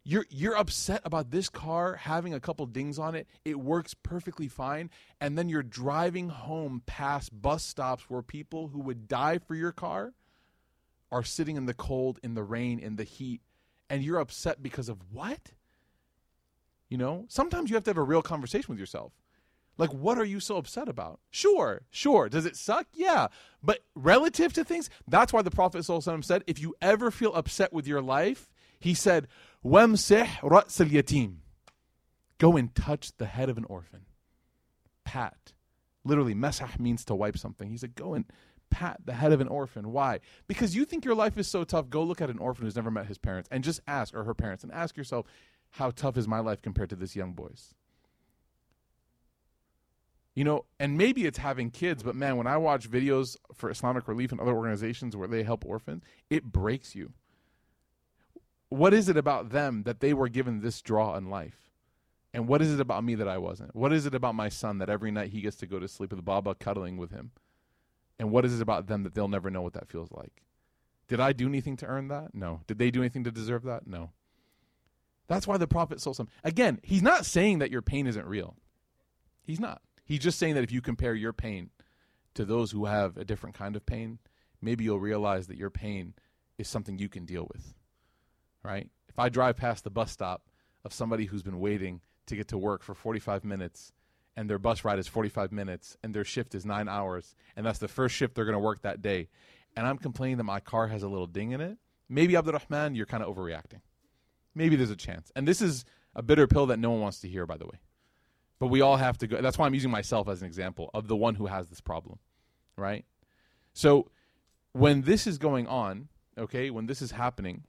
[0.03, 3.27] You're you're upset about this car having a couple dings on it.
[3.45, 8.79] It works perfectly fine, and then you're driving home past bus stops where people who
[8.79, 10.13] would die for your car
[11.11, 13.41] are sitting in the cold, in the rain, in the heat,
[13.89, 15.51] and you're upset because of what?
[16.89, 19.11] You know, sometimes you have to have a real conversation with yourself.
[19.77, 21.19] Like, what are you so upset about?
[21.29, 22.29] Sure, sure.
[22.29, 22.87] Does it suck?
[22.93, 23.27] Yeah.
[23.63, 27.87] But relative to things, that's why the Prophet said, if you ever feel upset with
[27.87, 29.27] your life, he said,
[29.63, 31.35] yatim.
[32.37, 34.01] Go and touch the head of an orphan.
[35.03, 35.53] Pat.
[36.03, 37.69] Literally, mesah means to wipe something.
[37.69, 38.25] He said, go and
[38.69, 39.91] pat the head of an orphan.
[39.91, 40.19] Why?
[40.47, 41.89] Because you think your life is so tough.
[41.89, 44.33] Go look at an orphan who's never met his parents and just ask, or her
[44.33, 45.25] parents, and ask yourself,
[45.71, 47.75] how tough is my life compared to this young boy's?
[50.33, 54.07] You know, and maybe it's having kids, but man, when I watch videos for Islamic
[54.07, 57.11] Relief and other organizations where they help orphans, it breaks you.
[58.69, 61.69] What is it about them that they were given this draw in life?
[62.33, 63.75] And what is it about me that I wasn't?
[63.75, 66.11] What is it about my son that every night he gets to go to sleep
[66.11, 67.31] with Baba cuddling with him?
[68.17, 70.43] And what is it about them that they'll never know what that feels like?
[71.09, 72.33] Did I do anything to earn that?
[72.33, 72.61] No.
[72.67, 73.85] Did they do anything to deserve that?
[73.85, 74.11] No.
[75.27, 76.29] That's why the Prophet sold some.
[76.41, 78.55] Again, he's not saying that your pain isn't real.
[79.43, 79.81] He's not.
[80.11, 81.69] He's just saying that if you compare your pain
[82.33, 84.19] to those who have a different kind of pain,
[84.61, 86.15] maybe you'll realize that your pain
[86.57, 87.73] is something you can deal with.
[88.61, 88.89] Right?
[89.07, 90.49] If I drive past the bus stop
[90.83, 93.93] of somebody who's been waiting to get to work for 45 minutes
[94.35, 97.79] and their bus ride is 45 minutes and their shift is nine hours and that's
[97.79, 99.29] the first shift they're going to work that day
[99.75, 103.05] and i'm complaining that my car has a little ding in it maybe abdurrahman you're
[103.05, 103.81] kind of overreacting
[104.55, 105.83] maybe there's a chance and this is
[106.15, 107.79] a bitter pill that no one wants to hear by the way
[108.61, 111.09] but we all have to go that's why i'm using myself as an example of
[111.09, 112.17] the one who has this problem
[112.77, 113.03] right
[113.73, 114.09] so
[114.71, 117.63] when this is going on okay when this is happening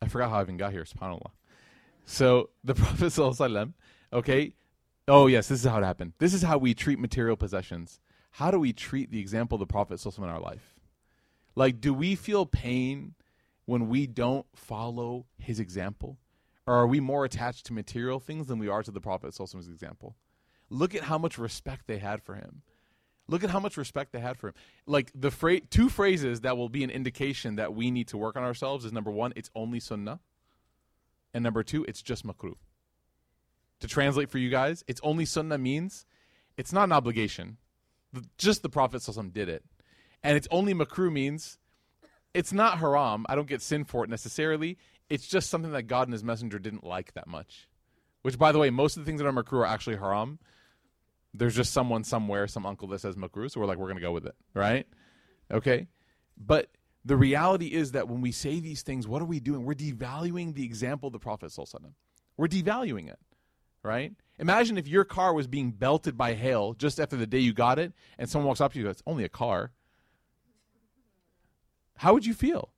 [0.00, 1.30] i forgot how i even got here subhanallah
[2.04, 3.72] so the prophet sallallahu
[4.12, 4.54] okay
[5.06, 6.14] Oh, yes, this is how it happened.
[6.18, 8.00] This is how we treat material possessions.
[8.32, 10.74] How do we treat the example of the Prophet in our life?
[11.54, 13.14] Like, do we feel pain
[13.66, 16.18] when we don't follow his example?
[16.66, 19.68] Or are we more attached to material things than we are to the Prophet Prophet's
[19.68, 20.16] example?
[20.70, 22.62] Look at how much respect they had for him.
[23.26, 24.54] Look at how much respect they had for him.
[24.86, 28.42] Like the two phrases that will be an indication that we need to work on
[28.42, 30.20] ourselves is number one, it's only sunnah,
[31.32, 32.54] and number two, it's just makruh
[33.84, 36.06] to translate for you guys, it's only sunnah means
[36.56, 37.58] it's not an obligation.
[38.38, 39.62] Just the Prophet did it.
[40.22, 41.58] And it's only makruh means
[42.32, 43.26] it's not haram.
[43.28, 44.78] I don't get sin for it necessarily.
[45.10, 47.68] It's just something that God and his messenger didn't like that much.
[48.22, 50.38] Which, by the way, most of the things that are makruh are actually haram.
[51.34, 54.02] There's just someone somewhere, some uncle that says makruh, so we're like, we're going to
[54.02, 54.86] go with it, right?
[55.50, 55.88] Okay?
[56.38, 56.70] But
[57.04, 59.64] the reality is that when we say these things, what are we doing?
[59.64, 61.52] We're devaluing the example of the Prophet.
[62.36, 63.18] We're devaluing it
[63.84, 64.12] right?
[64.40, 67.78] Imagine if your car was being belted by hail just after the day you got
[67.78, 69.70] it, and someone walks up to you It's only a car.
[71.98, 72.70] How would you feel?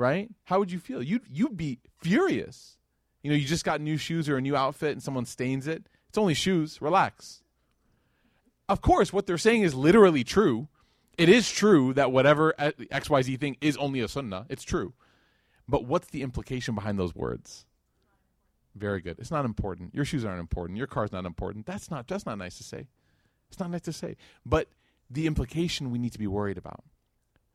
[0.00, 0.30] Right?
[0.44, 1.02] How would you feel?
[1.02, 2.78] You'd, you'd be furious.
[3.22, 5.90] You know, you just got new shoes or a new outfit and someone stains it.
[6.08, 6.80] It's only shoes.
[6.80, 7.42] Relax.
[8.66, 10.68] Of course, what they're saying is literally true.
[11.18, 14.46] It is true that whatever XYZ thing is only a sunnah.
[14.48, 14.94] It's true.
[15.68, 17.66] But what's the implication behind those words?
[18.74, 19.18] Very good.
[19.18, 19.94] It's not important.
[19.94, 20.78] Your shoes aren't important.
[20.78, 21.66] Your car's not important.
[21.66, 22.86] That's not that's not nice to say.
[23.50, 24.16] It's not nice to say.
[24.46, 24.68] But
[25.10, 26.84] the implication we need to be worried about.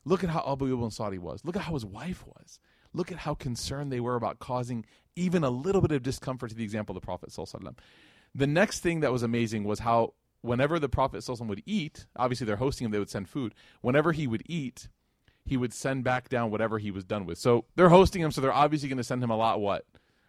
[0.05, 1.43] Look at how Abu Ayyub Ansari was.
[1.43, 2.59] Look at how his wife was.
[2.93, 6.55] Look at how concerned they were about causing even a little bit of discomfort to
[6.55, 7.33] the example of the Prophet.
[8.33, 12.55] The next thing that was amazing was how whenever the Prophet would eat, obviously they're
[12.55, 13.53] hosting him, they would send food.
[13.81, 14.87] Whenever he would eat,
[15.43, 17.37] he would send back down whatever he was done with.
[17.37, 19.85] So they're hosting him, so they're obviously going to send him a lot what?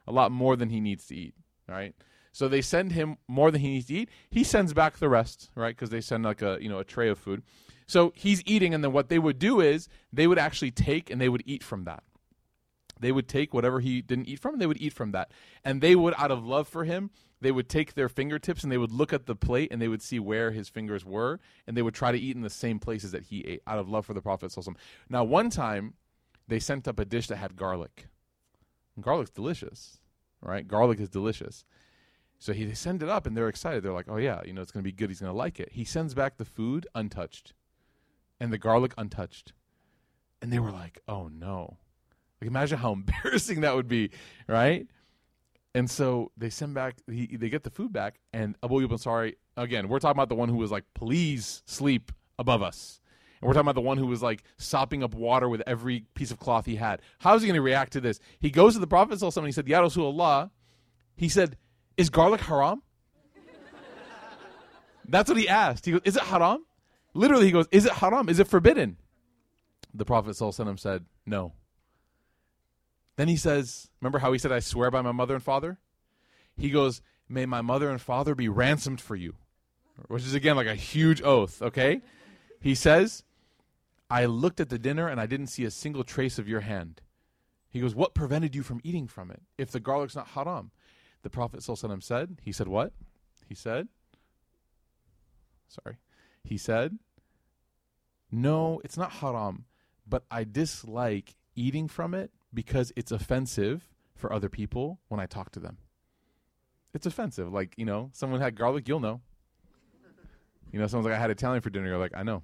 [0.07, 1.35] a lot more than he needs to eat,
[1.69, 1.95] right?
[2.33, 4.11] So they send him more than he needs to eat.
[4.31, 5.75] He sends back the rest, right?
[5.75, 7.43] Because they send like a you know a tray of food.
[7.87, 11.21] So he's eating, and then what they would do is they would actually take and
[11.21, 12.03] they would eat from that.
[12.99, 15.31] They would take whatever he didn't eat from, and they would eat from that,
[15.65, 18.79] and they would, out of love for him, they would take their fingertips and they
[18.79, 21.83] would look at the plate and they would see where his fingers were, and they
[21.83, 24.15] would try to eat in the same places that he ate, out of love for
[24.15, 24.57] the Prophet.
[25.11, 25.95] Now, one time,
[26.49, 28.07] they sent up a dish that had garlic.
[28.95, 30.01] And garlic's delicious,
[30.41, 30.67] right?
[30.67, 31.65] Garlic is delicious.
[32.39, 33.83] So he they send it up and they're excited.
[33.83, 35.09] They're like, "Oh yeah, you know it's going to be good.
[35.11, 37.55] He's going to like it." He sends back the food untouched,
[38.41, 39.53] and the garlic untouched,
[40.43, 41.79] and they were like, "Oh no!"
[42.41, 42.93] Like imagine how
[43.25, 44.11] embarrassing that would be,
[44.49, 44.87] right?
[45.75, 46.97] And so they send back.
[47.11, 49.89] He, they get the food back, and Abu Ayyub Ansari again.
[49.89, 53.01] We're talking about the one who was like, "Please sleep above us."
[53.41, 56.31] And we're talking about the one who was like sopping up water with every piece
[56.31, 57.03] of cloth he had.
[57.19, 58.19] How is he going to react to this?
[58.41, 60.51] He goes to the Prophet and he said, Ya Rasulullah,
[61.17, 61.57] he said,
[61.99, 62.83] Is garlic haram?
[65.09, 65.85] That's what he asked.
[65.85, 66.65] He goes, Is it haram?
[67.17, 68.29] Literally, he goes, Is it haram?
[68.29, 68.97] Is it forbidden?
[69.95, 71.53] The Prophet said, No.
[73.17, 75.79] Then he says, Remember how he said, I swear by my mother and father?
[76.57, 79.35] He goes, May my mother and father be ransomed for you.
[80.09, 82.03] Which is again like a huge oath, okay?
[82.61, 83.25] He says,
[84.11, 87.01] I looked at the dinner and I didn't see a single trace of your hand.
[87.71, 90.71] He goes, What prevented you from eating from it if the garlic's not haram?
[91.23, 92.93] The Prophet said, He said, What?
[93.49, 93.89] He said,
[95.69, 95.97] Sorry.
[96.45, 96.99] He said,
[98.37, 99.65] No, it's not haram,
[100.07, 105.53] but I dislike eating from it because it's offensive for other people when I talk
[105.53, 105.79] to them.
[106.93, 107.51] It's offensive.
[107.51, 109.23] Like, you know, someone had garlic, you'll know.
[110.71, 111.87] You know, someone's like, I had Italian for dinner.
[111.87, 112.43] You're like, I know.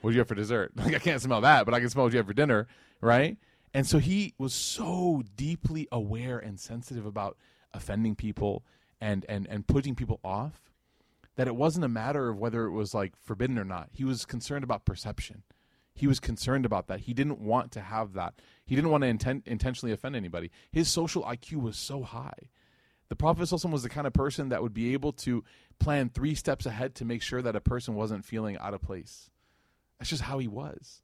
[0.00, 0.72] What did you have for dessert?
[0.76, 2.66] Like I can't smell that, but I can smell what you have for dinner,
[3.00, 3.36] right?
[3.72, 7.36] And so he was so deeply aware and sensitive about
[7.72, 8.64] offending people
[9.00, 10.69] and and and putting people off
[11.36, 13.88] that it wasn't a matter of whether it was like forbidden or not.
[13.92, 15.42] He was concerned about perception.
[15.94, 17.00] He was concerned about that.
[17.00, 18.34] He didn't want to have that.
[18.64, 20.50] He didn't want to inten- intentionally offend anybody.
[20.70, 22.50] His social IQ was so high.
[23.08, 25.44] The Prophet was the kind of person that would be able to
[25.78, 29.30] plan three steps ahead to make sure that a person wasn't feeling out of place.
[29.98, 31.02] That's just how he was.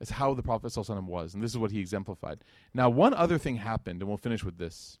[0.00, 2.44] It's how the Prophet was, and this is what he exemplified.
[2.72, 4.98] Now, one other thing happened, and we'll finish with this.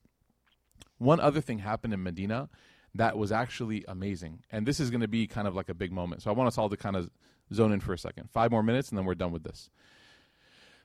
[0.98, 2.48] One other thing happened in Medina
[2.94, 4.42] that was actually amazing.
[4.50, 6.22] And this is going to be kind of like a big moment.
[6.22, 7.10] So I want us all to kind of
[7.52, 8.30] zone in for a second.
[8.30, 9.70] Five more minutes, and then we're done with this.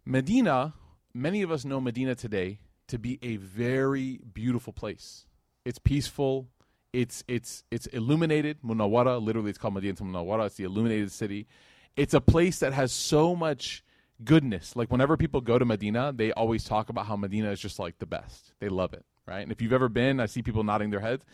[0.05, 0.73] Medina,
[1.13, 5.25] many of us know Medina today to be a very beautiful place.
[5.65, 6.49] It's peaceful.
[6.91, 8.61] It's it's it's illuminated.
[8.63, 10.47] Munawara, literally, it's called Medina Munawara.
[10.47, 11.47] It's the illuminated city.
[11.95, 13.83] It's a place that has so much
[14.23, 14.75] goodness.
[14.75, 17.99] Like whenever people go to Medina, they always talk about how Medina is just like
[17.99, 18.53] the best.
[18.59, 19.41] They love it, right?
[19.41, 21.25] And if you've ever been, I see people nodding their heads.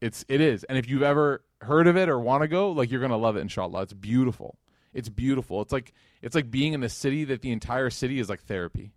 [0.00, 0.64] It's it is.
[0.64, 3.36] And if you've ever heard of it or want to go, like you're gonna love
[3.36, 3.82] it, inshallah.
[3.82, 4.58] It's beautiful.
[4.92, 5.62] It's beautiful.
[5.62, 5.92] It's like
[6.22, 8.92] it's like being in a city that the entire city is like therapy,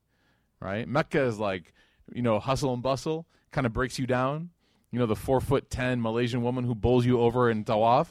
[0.59, 0.87] right?
[0.87, 1.73] Mecca is like
[2.13, 4.49] you know hustle and bustle, kind of breaks you down.
[4.91, 8.07] You know the four foot ten Malaysian woman who bowls you over in tawaf,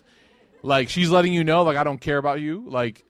[0.63, 2.65] like she's letting you know like I don't care about you.
[2.69, 3.05] Like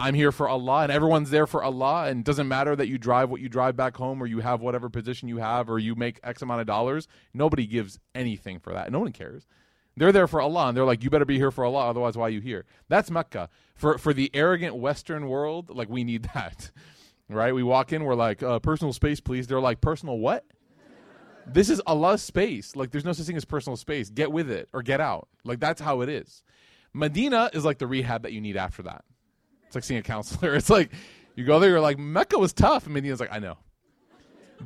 [0.00, 3.28] I'm here for Allah, and everyone's there for Allah, and doesn't matter that you drive
[3.28, 6.18] what you drive back home, or you have whatever position you have, or you make
[6.24, 7.06] X amount of dollars.
[7.34, 8.90] Nobody gives anything for that.
[8.90, 9.46] No one cares.
[9.98, 12.28] They're there for Allah, and they're like, you better be here for Allah, otherwise, why
[12.28, 12.64] are you here?
[12.88, 13.50] That's Mecca.
[13.74, 16.70] For for the arrogant Western world, like we need that,
[17.28, 17.54] right?
[17.54, 19.46] We walk in, we're like, uh, personal space, please.
[19.46, 20.46] They're like, personal what?
[21.46, 22.76] this is Allah's space.
[22.76, 24.08] Like, there's no such thing as personal space.
[24.08, 25.28] Get with it or get out.
[25.44, 26.42] Like that's how it is.
[26.92, 29.04] Medina is like the rehab that you need after that.
[29.70, 30.54] It's like seeing a counselor.
[30.56, 30.90] It's like
[31.36, 33.56] you go there, you're like Mecca was tough, and Medina's like I know,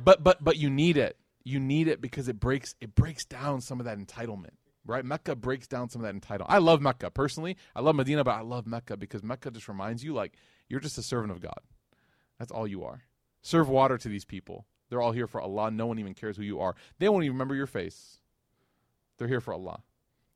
[0.03, 1.15] but but but you need it.
[1.43, 4.55] You need it because it breaks it breaks down some of that entitlement.
[4.83, 6.47] Right, Mecca breaks down some of that entitlement.
[6.49, 7.55] I love Mecca personally.
[7.75, 10.33] I love Medina, but I love Mecca because Mecca just reminds you like
[10.69, 11.59] you're just a servant of God.
[12.39, 13.03] That's all you are.
[13.43, 14.65] Serve water to these people.
[14.89, 15.69] They're all here for Allah.
[15.69, 16.75] No one even cares who you are.
[16.97, 18.17] They won't even remember your face.
[19.19, 19.83] They're here for Allah.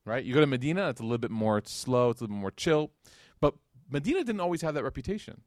[0.06, 0.24] Right?
[0.24, 2.52] You go to Medina, it's a little bit more slow, it's a little bit more
[2.52, 2.92] chill.
[3.90, 5.42] Medina didn't always have that reputation.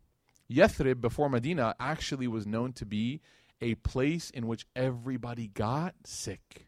[0.50, 3.20] Yathrib, before Medina, actually was known to be
[3.60, 6.66] a place in which everybody got sick.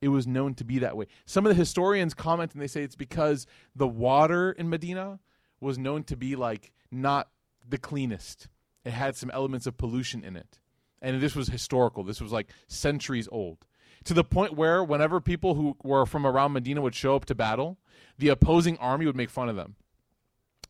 [0.00, 1.06] It was known to be that way.
[1.24, 5.20] Some of the historians comment and they say it's because the water in Medina
[5.60, 7.28] was known to be like not
[7.66, 8.48] the cleanest.
[8.84, 10.60] It had some elements of pollution in it.
[11.00, 12.02] And this was historical.
[12.02, 13.66] This was like centuries old.
[14.04, 17.34] To the point where whenever people who were from around Medina would show up to
[17.34, 17.78] battle,
[18.18, 19.76] the opposing army would make fun of them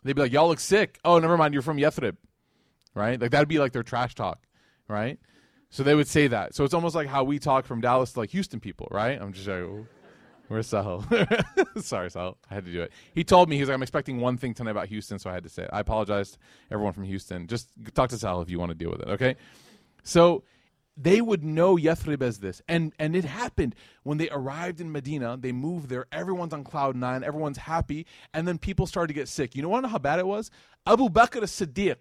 [0.04, 1.54] They'd be like, "Y'all look sick." Oh, never mind.
[1.54, 2.16] You're from Yathrib,
[2.94, 3.20] right?
[3.20, 4.46] Like that'd be like their trash talk,
[4.88, 5.18] right?
[5.70, 6.54] So they would say that.
[6.54, 9.20] So it's almost like how we talk from Dallas to like Houston people, right?
[9.20, 9.64] I'm just like,
[10.48, 11.04] "Where's Sahel?"
[11.80, 12.38] Sorry, Sahel.
[12.50, 12.92] I had to do it.
[13.14, 15.42] He told me he's like, "I'm expecting one thing tonight about Houston," so I had
[15.44, 15.70] to say it.
[15.72, 16.38] I apologize
[16.70, 17.46] everyone from Houston.
[17.46, 19.36] Just talk to Sahel if you want to deal with it, okay?
[20.02, 20.44] So
[20.96, 22.62] they would know Yathrib as this.
[22.68, 26.96] And and it happened when they arrived in Medina, they moved there, everyone's on cloud
[26.96, 29.54] nine, everyone's happy, and then people started to get sick.
[29.54, 30.50] You know, know how bad it was?
[30.86, 31.96] Abu Bakr as-Siddiq.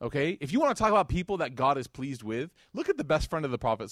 [0.00, 0.38] Okay?
[0.40, 3.04] If you want to talk about people that God is pleased with, look at the
[3.04, 3.90] best friend of the Prophet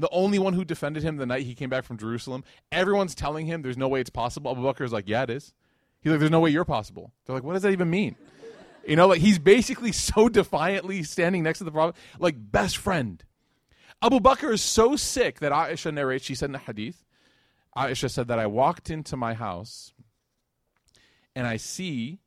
[0.00, 2.42] the only one who defended him the night he came back from Jerusalem.
[2.72, 4.50] Everyone's telling him there's no way it's possible.
[4.50, 5.52] Abu Bakr is like, yeah, it is.
[6.00, 7.12] He's like, there's no way you're possible.
[7.24, 8.16] They're like, what does that even mean?
[8.86, 13.22] You know, like he's basically so defiantly standing next to the Prophet, like best friend.
[14.02, 17.04] Abu Bakr is so sick that Aisha narrates, she said in the hadith,
[17.76, 19.92] Aisha said that I walked into my house
[21.36, 22.20] and I see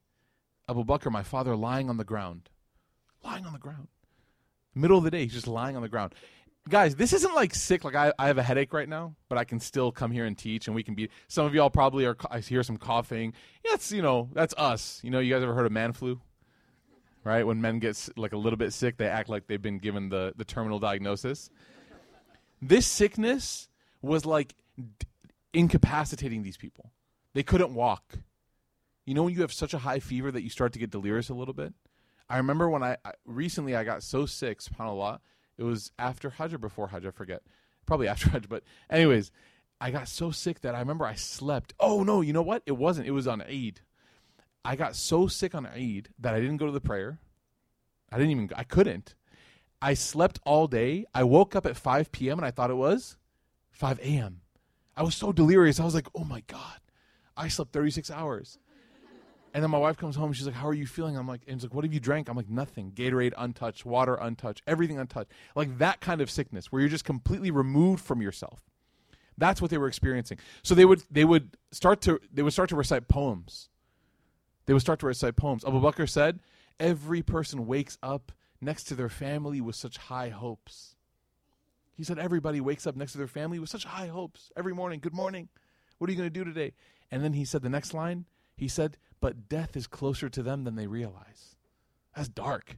[0.70, 2.50] Abu Bakr, my father, lying on the ground.
[3.24, 3.88] Lying on the ground.
[4.76, 6.14] Middle of the day, he's just lying on the ground.
[6.70, 9.44] Guys, this isn't like sick, like I, I have a headache right now, but I
[9.44, 12.16] can still come here and teach and we can be some of y'all probably are
[12.30, 13.34] I hear some coughing.
[13.66, 15.02] It's you know, that's us.
[15.04, 16.22] You know, you guys ever heard of man flu?
[17.24, 17.46] Right?
[17.46, 20.34] When men get like a little bit sick, they act like they've been given the,
[20.36, 21.50] the terminal diagnosis.
[22.62, 23.68] This sickness
[24.02, 25.08] was like d-
[25.54, 26.92] incapacitating these people.
[27.34, 28.20] They couldn't walk.
[29.06, 31.30] You know when you have such a high fever that you start to get delirious
[31.30, 31.74] a little bit?
[32.30, 35.20] I remember when I, I recently I got so sick, subhanAllah,
[35.58, 37.42] it was after Hajj or before Hajj, I forget.
[37.86, 39.32] Probably after Hajj, but anyways,
[39.82, 41.74] I got so sick that I remember I slept.
[41.80, 42.64] Oh no, you know what?
[42.66, 43.08] It wasn't.
[43.08, 43.82] It was on Eid.
[44.66, 47.20] I got so sick on Eid that I didn't go to the prayer.
[48.12, 49.16] I didn't even, I couldn't.
[49.82, 51.06] I slept all day.
[51.14, 52.40] I woke up at 5 p.m.
[52.40, 53.18] and I thought it was
[53.72, 54.42] 5 a.m.
[54.96, 55.80] I was so delirious.
[55.80, 56.80] I was like, oh my God,
[57.36, 58.60] I slept 36 hours.
[59.54, 60.28] And then my wife comes home.
[60.28, 62.00] And she's like, "How are you feeling?" I'm like, "And she's like, what have you
[62.00, 62.92] drank?" I'm like, "Nothing.
[62.92, 67.52] Gatorade untouched, water untouched, everything untouched." Like that kind of sickness where you're just completely
[67.52, 68.64] removed from yourself.
[69.38, 70.40] That's what they were experiencing.
[70.64, 73.70] So they would they would start to they would start to recite poems
[74.66, 75.66] they would start to recite poems.
[75.66, 76.40] Abu Bakr said,
[76.80, 80.96] Every person wakes up next to their family with such high hopes.
[81.96, 85.00] He said, Everybody wakes up next to their family with such high hopes every morning.
[85.00, 85.50] Good morning.
[85.98, 86.74] What are you going to do today?
[87.12, 90.64] And then he said the next line, he said, But death is closer to them
[90.64, 91.56] than they realize.
[92.16, 92.78] That's dark.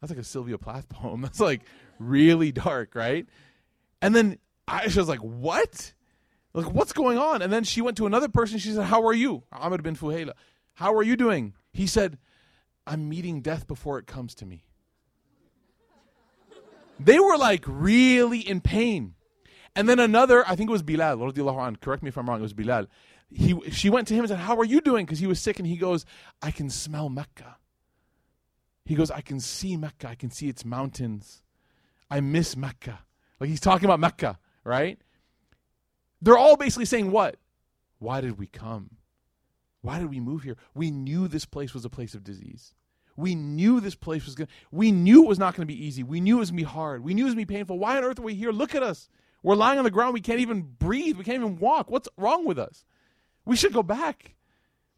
[0.00, 1.20] That's like a Sylvia Plath poem.
[1.22, 1.62] That's like
[1.98, 3.26] really dark, right?
[4.00, 4.38] And then
[4.68, 5.92] Aisha was like, What?
[6.52, 7.42] Like, what's going on?
[7.42, 8.58] And then she went to another person.
[8.58, 9.44] She said, How are you?
[9.52, 10.32] Amir bin Fuhayra.
[10.74, 11.54] How are you doing?
[11.72, 12.18] He said,
[12.86, 14.64] I'm meeting death before it comes to me.
[16.98, 19.14] They were like really in pain.
[19.76, 22.42] And then another, I think it was Bilal, anh, correct me if I'm wrong, it
[22.42, 22.86] was Bilal.
[23.32, 25.06] He, she went to him and said, How are you doing?
[25.06, 25.58] Because he was sick.
[25.58, 26.04] And he goes,
[26.42, 27.56] I can smell Mecca.
[28.84, 30.08] He goes, I can see Mecca.
[30.08, 31.42] I can see its mountains.
[32.10, 33.00] I miss Mecca.
[33.38, 34.98] Like he's talking about Mecca, right?
[36.20, 37.36] They're all basically saying, What?
[38.00, 38.96] Why did we come?
[39.82, 40.56] Why did we move here?
[40.74, 42.74] We knew this place was a place of disease.
[43.16, 45.86] We knew this place was going to, we knew it was not going to be
[45.86, 46.02] easy.
[46.02, 47.04] We knew it was going to be hard.
[47.04, 47.78] We knew it was going to be painful.
[47.78, 48.50] Why on earth are we here?
[48.52, 49.08] Look at us.
[49.42, 50.14] We're lying on the ground.
[50.14, 51.16] We can't even breathe.
[51.16, 51.90] We can't even walk.
[51.90, 52.84] What's wrong with us?
[53.44, 54.36] We should go back.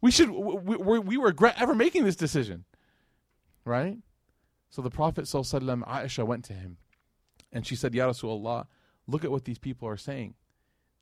[0.01, 2.65] We should, we, we, we regret ever making this decision.
[3.65, 3.97] Right?
[4.69, 6.77] So the Prophet, Sallallahu Alaihi Wasallam Aisha, went to him
[7.51, 8.65] and she said, Ya Rasulullah,
[9.07, 10.33] look at what these people are saying.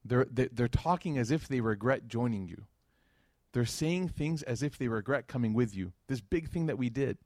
[0.04, 2.66] They're, they're talking as if they regret joining you.
[3.54, 5.94] They're saying things as if they regret coming with you.
[6.08, 7.18] This big thing that we did.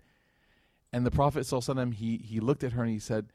[0.91, 1.47] And the Prophet
[1.95, 3.27] he he looked at her and he said,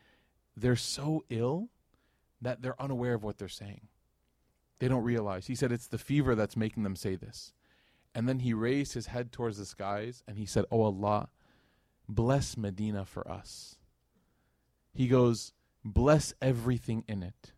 [0.56, 1.68] They're so ill
[2.40, 3.88] that they're unaware of what they're saying.
[4.78, 5.46] They don't realize.
[5.46, 7.52] He said it's the fever that's making them say this.
[8.14, 11.28] And then he raised his head towards the skies and he said, Oh Allah,
[12.08, 13.76] bless Medina for us.
[14.92, 15.52] He goes,
[15.84, 17.52] Bless everything in it.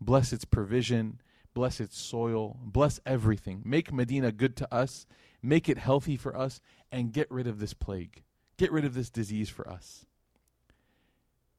[0.00, 1.20] Bless its provision,
[1.54, 2.58] Bless its soil.
[2.62, 3.62] Bless everything.
[3.64, 5.06] Make Medina good to us.
[5.42, 6.60] Make it healthy for us.
[6.92, 8.22] And get rid of this plague.
[8.56, 10.06] Get rid of this disease for us.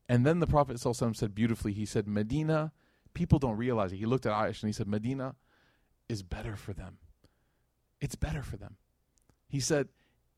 [0.08, 2.72] And then the Prophet said beautifully, he said, Medina,
[3.14, 3.98] people don't realize it.
[3.98, 5.36] He looked at Aisha and he said, Medina
[6.08, 6.98] is better for them.
[8.02, 8.78] It's better for them.
[9.48, 9.90] He said,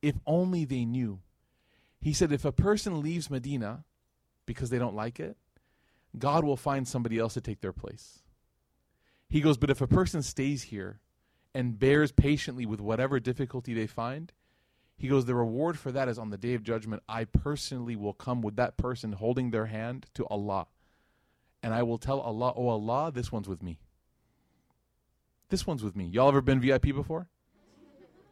[0.01, 1.19] if only they knew.
[1.99, 3.85] He said, if a person leaves Medina
[4.45, 5.37] because they don't like it,
[6.17, 8.20] God will find somebody else to take their place.
[9.31, 10.99] He goes, But if a person stays here
[11.55, 14.33] and bears patiently with whatever difficulty they find,
[14.97, 17.01] he goes, The reward for that is on the day of judgment.
[17.07, 20.67] I personally will come with that person holding their hand to Allah.
[21.63, 23.79] And I will tell Allah, Oh Allah, this one's with me.
[25.47, 26.05] This one's with me.
[26.05, 27.29] Y'all ever been VIP before?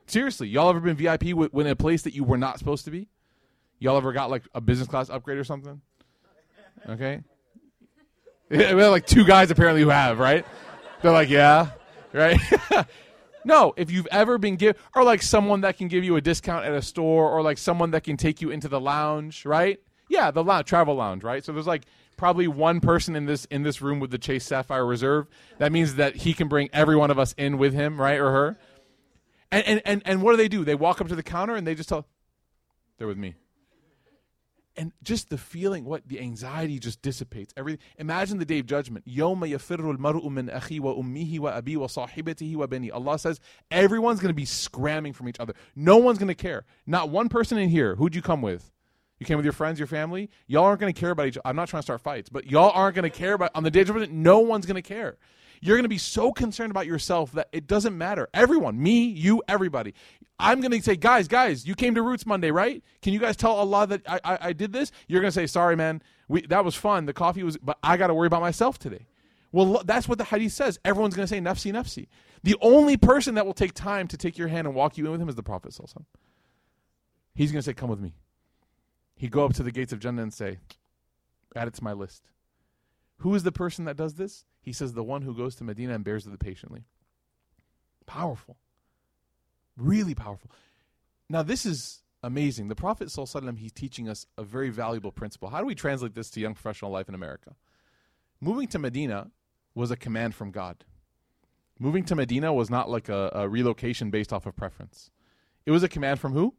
[0.05, 2.91] Seriously, y'all ever been VIP when in a place that you were not supposed to
[2.91, 3.07] be?
[3.77, 5.79] Y'all ever got like a business class upgrade or something?
[6.89, 7.21] Okay.
[8.49, 10.45] we have like two guys apparently who have, right?
[11.01, 11.71] They're like, yeah,
[12.13, 12.39] right?
[13.45, 16.65] no, if you've ever been given, or like someone that can give you a discount
[16.65, 19.79] at a store or like someone that can take you into the lounge, right?
[20.09, 21.43] Yeah, the travel lounge, right?
[21.43, 21.85] So there's like
[22.17, 25.27] probably one person in this in this room with the Chase Sapphire Reserve.
[25.57, 28.31] That means that he can bring every one of us in with him, right, or
[28.31, 28.57] her.
[29.51, 30.65] And and and, and what do they do?
[30.65, 32.05] They walk up to the counter and they just tell,
[32.97, 33.35] "They're with me."
[34.79, 37.53] And just the feeling, what the anxiety just dissipates.
[37.57, 37.81] Everything.
[37.97, 39.03] Imagine the day of judgment.
[42.93, 45.53] Allah says everyone's going to be scramming from each other.
[45.75, 46.63] No one's going to care.
[46.87, 47.95] Not one person in here.
[47.95, 48.71] Who'd you come with?
[49.19, 50.29] You came with your friends, your family.
[50.47, 51.35] Y'all aren't going to care about each.
[51.35, 51.47] other.
[51.47, 53.71] I'm not trying to start fights, but y'all aren't going to care about on the
[53.71, 54.13] day of judgment.
[54.13, 55.17] No one's going to care.
[55.61, 58.29] You're going to be so concerned about yourself that it doesn't matter.
[58.33, 59.93] Everyone, me, you, everybody.
[60.39, 62.81] I'm going to say, guys, guys, you came to Roots Monday, right?
[63.01, 64.91] Can you guys tell Allah that I, I, I did this?
[65.07, 66.01] You're going to say, sorry, man.
[66.29, 67.05] We, that was fun.
[67.05, 69.07] The coffee was, but I got to worry about myself today.
[69.51, 70.79] Well, that's what the hadith says.
[70.85, 72.07] Everyone's going to say, nafsi, nafsi.
[72.43, 75.11] The only person that will take time to take your hand and walk you in
[75.11, 75.77] with him is the Prophet.
[77.35, 78.13] He's going to say, come with me.
[79.15, 80.59] He'd go up to the gates of Jannah and say,
[81.55, 82.29] add it to my list.
[83.17, 84.45] Who is the person that does this?
[84.61, 86.85] He says, the one who goes to Medina and bears with it patiently.
[88.05, 88.55] Powerful.
[89.79, 90.51] Really powerful.
[91.29, 92.67] Now, this is amazing.
[92.67, 95.49] The Prophet, ﷺ, he's teaching us a very valuable principle.
[95.49, 97.55] How do we translate this to young professional life in America?
[98.41, 99.31] Moving to Medina
[99.73, 100.83] was a command from God.
[101.79, 105.11] Moving to Medina was not like a, a relocation based off of preference.
[105.65, 106.53] It was a command from who?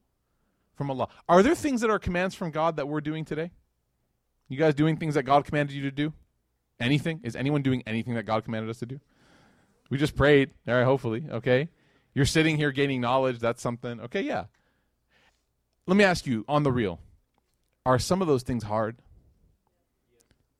[0.74, 1.08] From Allah.
[1.28, 3.50] Are there things that are commands from God that we're doing today?
[4.48, 6.14] You guys doing things that God commanded you to do?
[6.80, 7.20] Anything?
[7.22, 8.98] Is anyone doing anything that God commanded us to do?
[9.90, 10.50] We just prayed.
[10.66, 11.24] All right, hopefully.
[11.30, 11.68] Okay.
[12.14, 13.38] You're sitting here gaining knowledge.
[13.38, 14.00] That's something.
[14.00, 14.44] Okay, yeah.
[15.86, 17.00] Let me ask you on the real
[17.86, 18.96] are some of those things hard?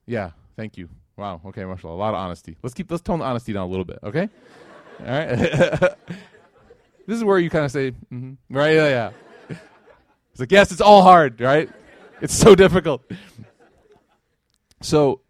[0.07, 0.89] Yeah, thank you.
[1.17, 1.41] Wow.
[1.47, 1.95] Okay, mashallah.
[1.95, 2.57] A lot of honesty.
[2.63, 4.29] Let's keep let's tone the honesty down a little bit, okay?
[5.01, 5.29] All right.
[7.07, 8.33] this is where you kind of say, mm-hmm.
[8.49, 8.75] right?
[8.75, 9.11] Yeah, yeah.
[10.31, 11.69] It's like, yes, it's all hard, right?
[12.21, 13.03] It's so difficult.
[14.81, 15.21] So,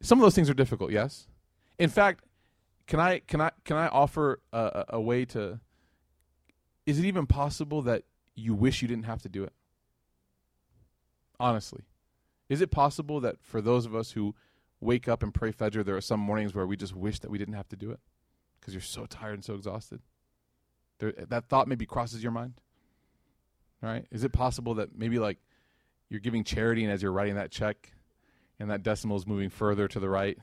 [0.00, 1.26] some of those things are difficult, yes.
[1.78, 2.24] In fact,
[2.88, 5.60] can I can I can I offer a, a way to?
[6.84, 8.02] Is it even possible that
[8.34, 9.52] you wish you didn't have to do it?
[11.38, 11.82] Honestly,
[12.48, 14.34] is it possible that for those of us who
[14.80, 17.38] wake up and pray Fajr, there are some mornings where we just wish that we
[17.38, 18.00] didn't have to do it?
[18.68, 20.00] because you're so tired and so exhausted?
[20.98, 22.54] There, that thought maybe crosses your mind.
[23.80, 24.06] Right?
[24.10, 25.38] Is it possible that maybe like
[26.10, 27.92] you're giving charity and as you're writing that check
[28.58, 30.36] and that decimal is moving further to the right,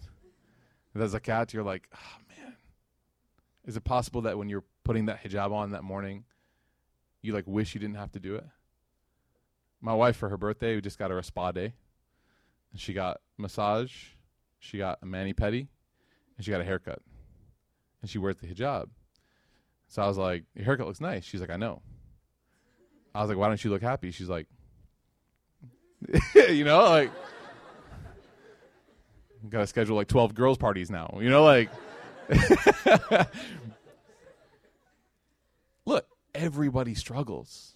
[0.93, 2.21] the zakat, you're like, oh.
[3.65, 6.25] Is it possible that when you're putting that hijab on that morning,
[7.21, 8.45] you like wish you didn't have to do it?
[9.81, 11.73] My wife for her birthday, we just got her a spa day.
[12.71, 13.91] And she got massage,
[14.59, 15.67] she got a mani pedi,
[16.37, 17.01] and she got a haircut.
[18.01, 18.89] And she wears the hijab.
[19.87, 21.23] So I was like, Your haircut looks nice.
[21.23, 21.81] She's like, I know.
[23.13, 24.11] I was like, Why don't you look happy?
[24.11, 24.47] She's like,
[26.35, 27.11] You know, like,
[29.49, 31.17] got to schedule like 12 girls' parties now.
[31.21, 31.69] You know, like,
[35.85, 37.75] look, everybody struggles.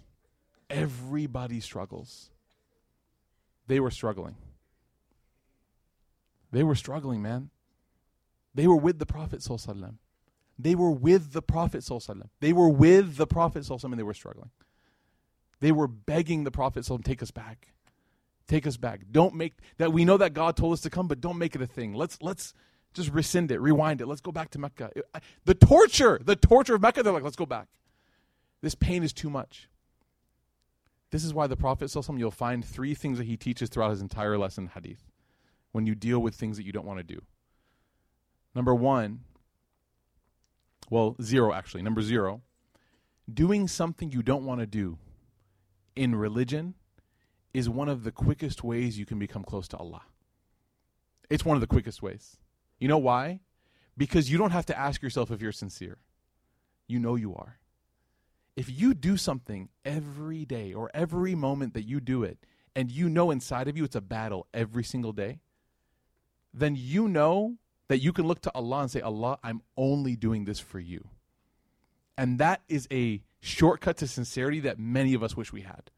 [0.69, 2.29] Everybody struggles.
[3.67, 4.35] They were struggling.
[6.51, 7.49] They were struggling, man.
[8.55, 9.45] They were with the Prophet
[10.57, 11.87] They were with the Prophet
[12.39, 14.49] They were with the Prophet and they were struggling.
[15.59, 17.69] They were begging the Prophet take us back.
[18.47, 19.01] Take us back.
[19.11, 21.61] Don't make that we know that God told us to come, but don't make it
[21.61, 21.93] a thing.
[21.93, 22.53] Let's let's
[22.93, 24.07] just rescind it, rewind it.
[24.07, 24.91] Let's go back to Mecca.
[25.45, 27.67] The torture, the torture of Mecca, they're like, let's go back.
[28.61, 29.69] This pain is too much.
[31.11, 34.37] This is why the Prophet you'll find three things that he teaches throughout his entire
[34.37, 35.09] lesson hadith
[35.71, 37.21] when you deal with things that you don't want to do.
[38.53, 39.21] Number one,
[40.89, 41.83] well, zero actually.
[41.83, 42.41] Number zero,
[43.31, 44.97] doing something you don't want to do
[45.95, 46.73] in religion
[47.53, 50.01] is one of the quickest ways you can become close to Allah.
[51.29, 52.37] It's one of the quickest ways.
[52.79, 53.41] You know why?
[53.97, 55.97] Because you don't have to ask yourself if you're sincere.
[56.87, 57.59] You know you are.
[58.55, 62.39] If you do something every day or every moment that you do it,
[62.75, 65.39] and you know inside of you it's a battle every single day,
[66.53, 67.57] then you know
[67.89, 71.09] that you can look to Allah and say, Allah, I'm only doing this for you.
[72.17, 75.91] And that is a shortcut to sincerity that many of us wish we had.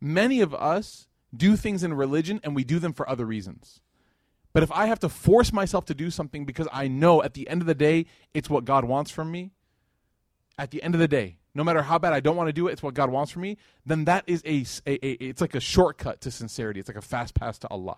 [0.00, 3.81] Many of us do things in religion and we do them for other reasons.
[4.53, 7.47] But if I have to force myself to do something because I know at the
[7.47, 9.51] end of the day it's what God wants from me,
[10.57, 12.67] at the end of the day, no matter how bad I don't want to do
[12.67, 15.55] it, it's what God wants from me, then that is a, a, a it's like
[15.55, 16.79] a shortcut to sincerity.
[16.79, 17.97] It's like a fast pass to Allah.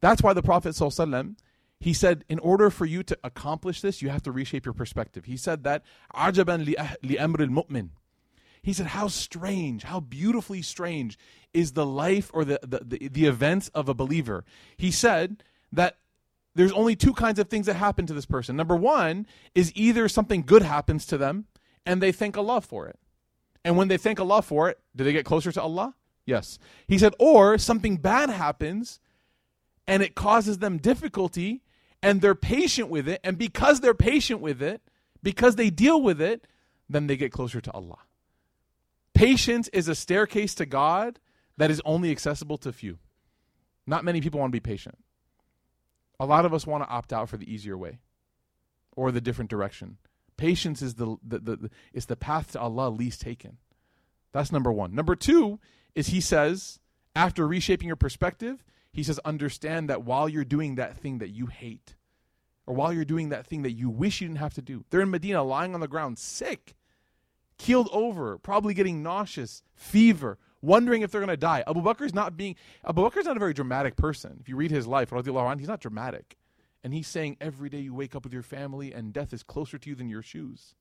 [0.00, 1.36] That's why the Prophet ﷺ,
[1.78, 5.26] he said, in order for you to accomplish this, you have to reshape your perspective.
[5.26, 5.82] He said that,
[6.14, 7.90] عَجَبًا لِأَمْرِ الْمُؤْمِنِ
[8.61, 11.17] he said, how strange, how beautifully strange
[11.53, 14.43] is the life or the, the, the, the events of a believer.
[14.77, 15.97] He said that
[16.55, 18.55] there's only two kinds of things that happen to this person.
[18.55, 21.45] Number one is either something good happens to them
[21.85, 22.99] and they thank Allah for it.
[23.63, 25.95] And when they thank Allah for it, do they get closer to Allah?
[26.25, 26.59] Yes.
[26.87, 28.99] He said, or something bad happens
[29.87, 31.61] and it causes them difficulty
[32.01, 33.21] and they're patient with it.
[33.23, 34.81] And because they're patient with it,
[35.23, 36.45] because they deal with it,
[36.89, 37.99] then they get closer to Allah.
[39.17, 41.19] Patience is a staircase to God
[41.57, 42.99] that is only accessible to few.
[43.87, 44.99] Not many people want to be patient.
[46.19, 47.97] A lot of us want to opt out for the easier way
[48.95, 49.97] or the different direction.
[50.37, 53.57] Patience is the, the, the, the is the path to Allah least taken.
[54.33, 54.93] That's number one.
[54.93, 55.59] Number two
[55.95, 56.79] is he says,
[57.15, 61.47] after reshaping your perspective, he says, understand that while you're doing that thing that you
[61.47, 61.95] hate,
[62.67, 65.01] or while you're doing that thing that you wish you didn't have to do, they're
[65.01, 66.75] in Medina lying on the ground, sick,
[67.57, 71.63] keeled over, probably getting nauseous, fever, wondering if they're going to die.
[71.67, 72.55] Abu Bakr's not being,
[72.87, 74.37] Abu Bakr's not a very dramatic person.
[74.39, 76.37] If you read his life, he's not dramatic.
[76.83, 79.77] And he's saying every day you wake up with your family and death is closer
[79.77, 80.75] to you than your shoes.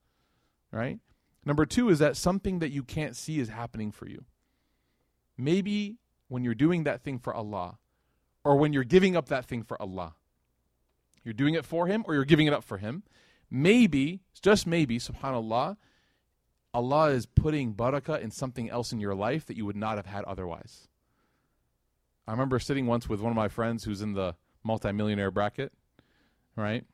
[0.70, 0.98] Right?
[1.44, 4.24] Number two is that something that you can't see is happening for you.
[5.38, 5.96] Maybe
[6.28, 7.78] when you're doing that thing for Allah,
[8.46, 10.14] or when you're giving up that thing for Allah.
[11.24, 13.02] You're doing it for Him or you're giving it up for Him.
[13.50, 15.76] Maybe, just maybe, subhanAllah,
[16.76, 20.04] Allah is putting barakah in something else in your life that you would not have
[20.04, 20.88] had otherwise.
[22.28, 25.72] I remember sitting once with one of my friends who's in the multimillionaire bracket,
[26.54, 26.84] right?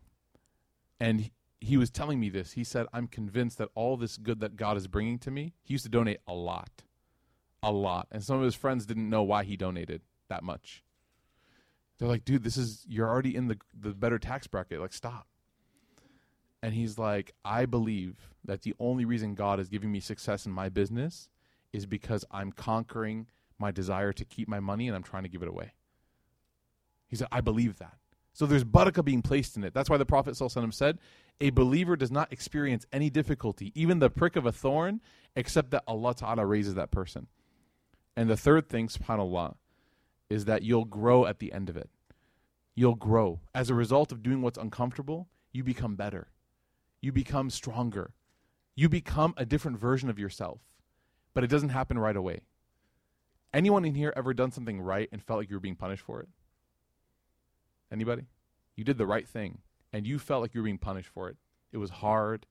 [1.00, 2.52] And he was telling me this.
[2.52, 5.74] He said, I'm convinced that all this good that God is bringing to me, he
[5.74, 6.84] used to donate a lot.
[7.60, 8.06] A lot.
[8.12, 10.84] And some of his friends didn't know why he donated that much.
[11.98, 14.80] They're like, dude, this is you're already in the the better tax bracket.
[14.80, 15.26] Like, stop.
[16.62, 20.52] And he's like, I believe that the only reason God is giving me success in
[20.52, 21.28] my business
[21.72, 23.26] is because I'm conquering
[23.58, 25.72] my desire to keep my money and I'm trying to give it away.
[27.08, 27.96] He said, I believe that.
[28.32, 29.74] So there's barakah being placed in it.
[29.74, 30.98] That's why the Prophet ﷺ said,
[31.40, 35.00] a believer does not experience any difficulty, even the prick of a thorn,
[35.36, 37.26] except that Allah Ta'ala raises that person.
[38.16, 39.56] And the third thing, subhanAllah,
[40.30, 41.90] is that you'll grow at the end of it.
[42.74, 43.40] You'll grow.
[43.54, 46.28] As a result of doing what's uncomfortable, you become better.
[47.02, 48.14] You become stronger.
[48.74, 50.60] You become a different version of yourself.
[51.34, 52.40] But it doesn't happen right away.
[53.52, 56.20] Anyone in here ever done something right and felt like you were being punished for
[56.20, 56.28] it?
[57.90, 58.22] Anybody?
[58.76, 59.58] You did the right thing
[59.92, 61.36] and you felt like you were being punished for it.
[61.72, 62.46] It was hard.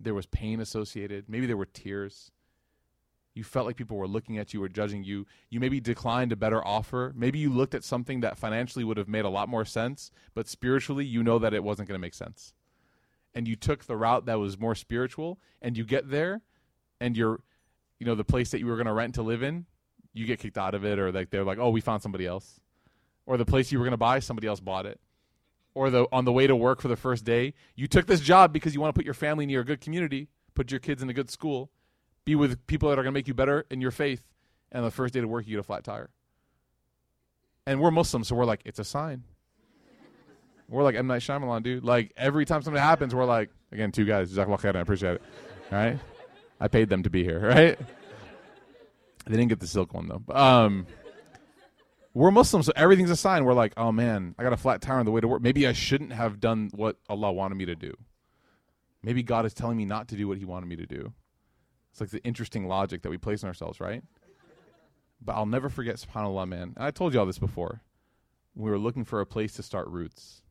[0.00, 1.26] There was pain associated.
[1.28, 2.32] Maybe there were tears.
[3.34, 5.26] You felt like people were looking at you or judging you.
[5.50, 7.12] You maybe declined a better offer.
[7.16, 10.48] Maybe you looked at something that financially would have made a lot more sense, but
[10.48, 12.54] spiritually you know that it wasn't going to make sense.
[13.34, 16.42] And you took the route that was more spiritual and you get there
[17.00, 17.40] and you're
[17.98, 19.66] you know the place that you were going to rent to live in,
[20.12, 22.60] you get kicked out of it or like they're like, "Oh, we found somebody else."
[23.26, 25.00] Or the place you were going to buy, somebody else bought it
[25.74, 28.52] or the on the way to work for the first day, you took this job
[28.52, 31.10] because you want to put your family near a good community, put your kids in
[31.10, 31.70] a good school,
[32.24, 34.22] be with people that are going to make you better in your faith,
[34.72, 36.10] and the first day to work you get a flat tire.
[37.66, 39.24] And we're Muslims, so we're like, it's a sign.
[40.68, 41.84] We're like M Night Shyamalan, dude.
[41.84, 45.22] Like every time something happens, we're like, again, two guys, Jazakallah khair, I appreciate it.
[45.72, 45.98] All right,
[46.60, 47.78] I paid them to be here, right?
[49.26, 50.34] They didn't get the silk one though.
[50.34, 50.86] Um,
[52.12, 53.44] we're Muslims, so everything's a sign.
[53.44, 55.42] We're like, oh man, I got a flat tire on the way to work.
[55.42, 57.94] Maybe I shouldn't have done what Allah wanted me to do.
[59.02, 61.12] Maybe God is telling me not to do what He wanted me to do.
[61.90, 64.02] It's like the interesting logic that we place on ourselves, right?
[65.20, 66.74] But I'll never forget, subhanAllah, man.
[66.76, 67.82] And I told you all this before.
[68.54, 70.42] We were looking for a place to start Roots.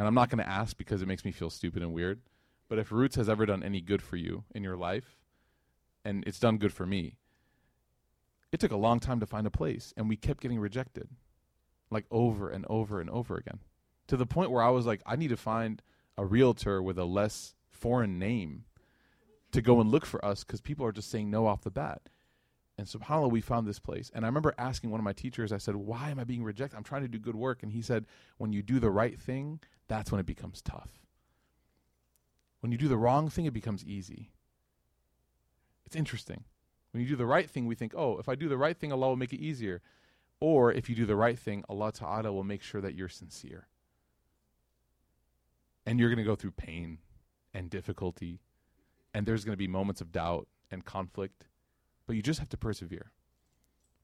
[0.00, 2.22] And I'm not going to ask because it makes me feel stupid and weird.
[2.70, 5.18] But if Roots has ever done any good for you in your life,
[6.06, 7.18] and it's done good for me,
[8.50, 11.10] it took a long time to find a place and we kept getting rejected
[11.90, 13.58] like over and over and over again.
[14.06, 15.82] To the point where I was like I need to find
[16.16, 18.64] a realtor with a less foreign name
[19.52, 22.08] to go and look for us cuz people are just saying no off the bat.
[22.78, 24.10] And subhanallah we found this place.
[24.14, 26.78] And I remember asking one of my teachers I said why am I being rejected?
[26.78, 27.62] I'm trying to do good work.
[27.62, 28.06] And he said
[28.38, 29.60] when you do the right thing
[29.90, 31.02] that's when it becomes tough
[32.60, 34.30] when you do the wrong thing it becomes easy
[35.84, 36.44] it's interesting
[36.92, 38.92] when you do the right thing, we think, oh, if I do the right thing,
[38.92, 39.80] Allah will make it easier.
[40.40, 43.68] Or if you do the right thing, Allah Ta'ala will make sure that you're sincere.
[45.86, 46.98] And you're going to go through pain
[47.54, 48.40] and difficulty.
[49.14, 51.46] And there's going to be moments of doubt and conflict.
[52.06, 53.12] But you just have to persevere.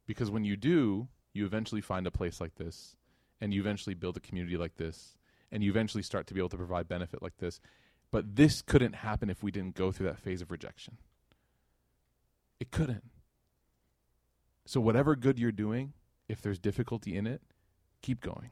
[0.06, 2.96] Because when you do, you eventually find a place like this.
[3.40, 5.16] And you eventually build a community like this.
[5.52, 7.60] And you eventually start to be able to provide benefit like this.
[8.10, 10.98] But this couldn't happen if we didn't go through that phase of rejection.
[12.60, 13.04] It couldn't.
[14.64, 15.92] So, whatever good you're doing,
[16.28, 17.40] if there's difficulty in it,
[18.02, 18.50] keep going.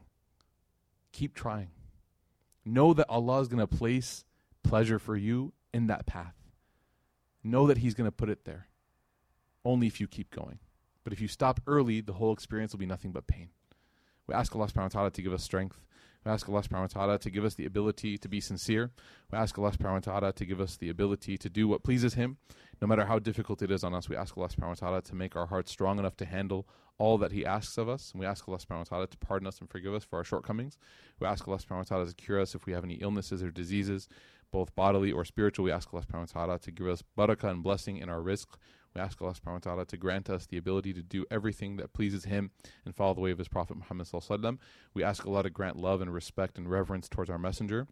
[1.11, 1.69] Keep trying.
[2.63, 4.23] Know that Allah is going to place
[4.63, 6.35] pleasure for you in that path.
[7.43, 8.67] Know that He's going to put it there.
[9.63, 10.59] Only if you keep going.
[11.03, 13.49] But if you stop early, the whole experience will be nothing but pain.
[14.27, 15.79] We ask Allah subhanahu wa ta'ala to give us strength.
[16.25, 18.91] We ask Allah subhanahu wa ta'ala to give us the ability to be sincere.
[19.31, 22.15] We ask Allah subhanahu wa ta'ala to give us the ability to do what pleases
[22.15, 22.37] Him
[22.81, 25.15] no matter how difficult it is on us, we ask Allah subhanahu wa ta'ala to
[25.15, 26.67] make our hearts strong enough to handle
[26.97, 28.11] all that He asks of us.
[28.11, 30.23] And we ask Allah subhanahu wa ta'ala to pardon us and forgive us for our
[30.23, 30.77] shortcomings.
[31.19, 33.51] We ask Allah subhanahu wa ta'ala to cure us if we have any illnesses or
[33.51, 34.07] diseases,
[34.51, 35.65] both bodily or spiritual.
[35.65, 38.47] We ask Allah subhanahu wa ta'ala to give us barakah and blessing in our rizq.
[38.95, 41.93] We ask Allah subhanahu wa ta'ala to grant us the ability to do everything that
[41.93, 42.51] pleases Him
[42.85, 44.07] and follow the way of His Prophet Muhammad.
[44.93, 47.87] We ask Allah to grant love and respect and reverence towards our Messenger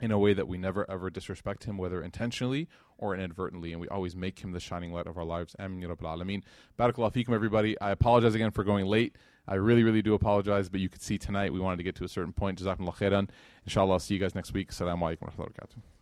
[0.00, 2.68] in a way that we never ever disrespect him, whether intentionally
[2.98, 5.56] or inadvertently, and we always make him the shining light of our lives.
[5.58, 6.42] Amin ya Rabbil Alameen.
[6.78, 7.78] Barakallah fikum, everybody.
[7.80, 9.16] I apologize again for going late.
[9.46, 12.04] I really, really do apologize, but you could see tonight we wanted to get to
[12.04, 12.62] a certain point.
[12.62, 13.30] Jazakumullah khairan.
[13.64, 14.70] Inshallah, I'll see you guys next week.
[14.70, 15.97] Assalamu alaikum wa barakatuh.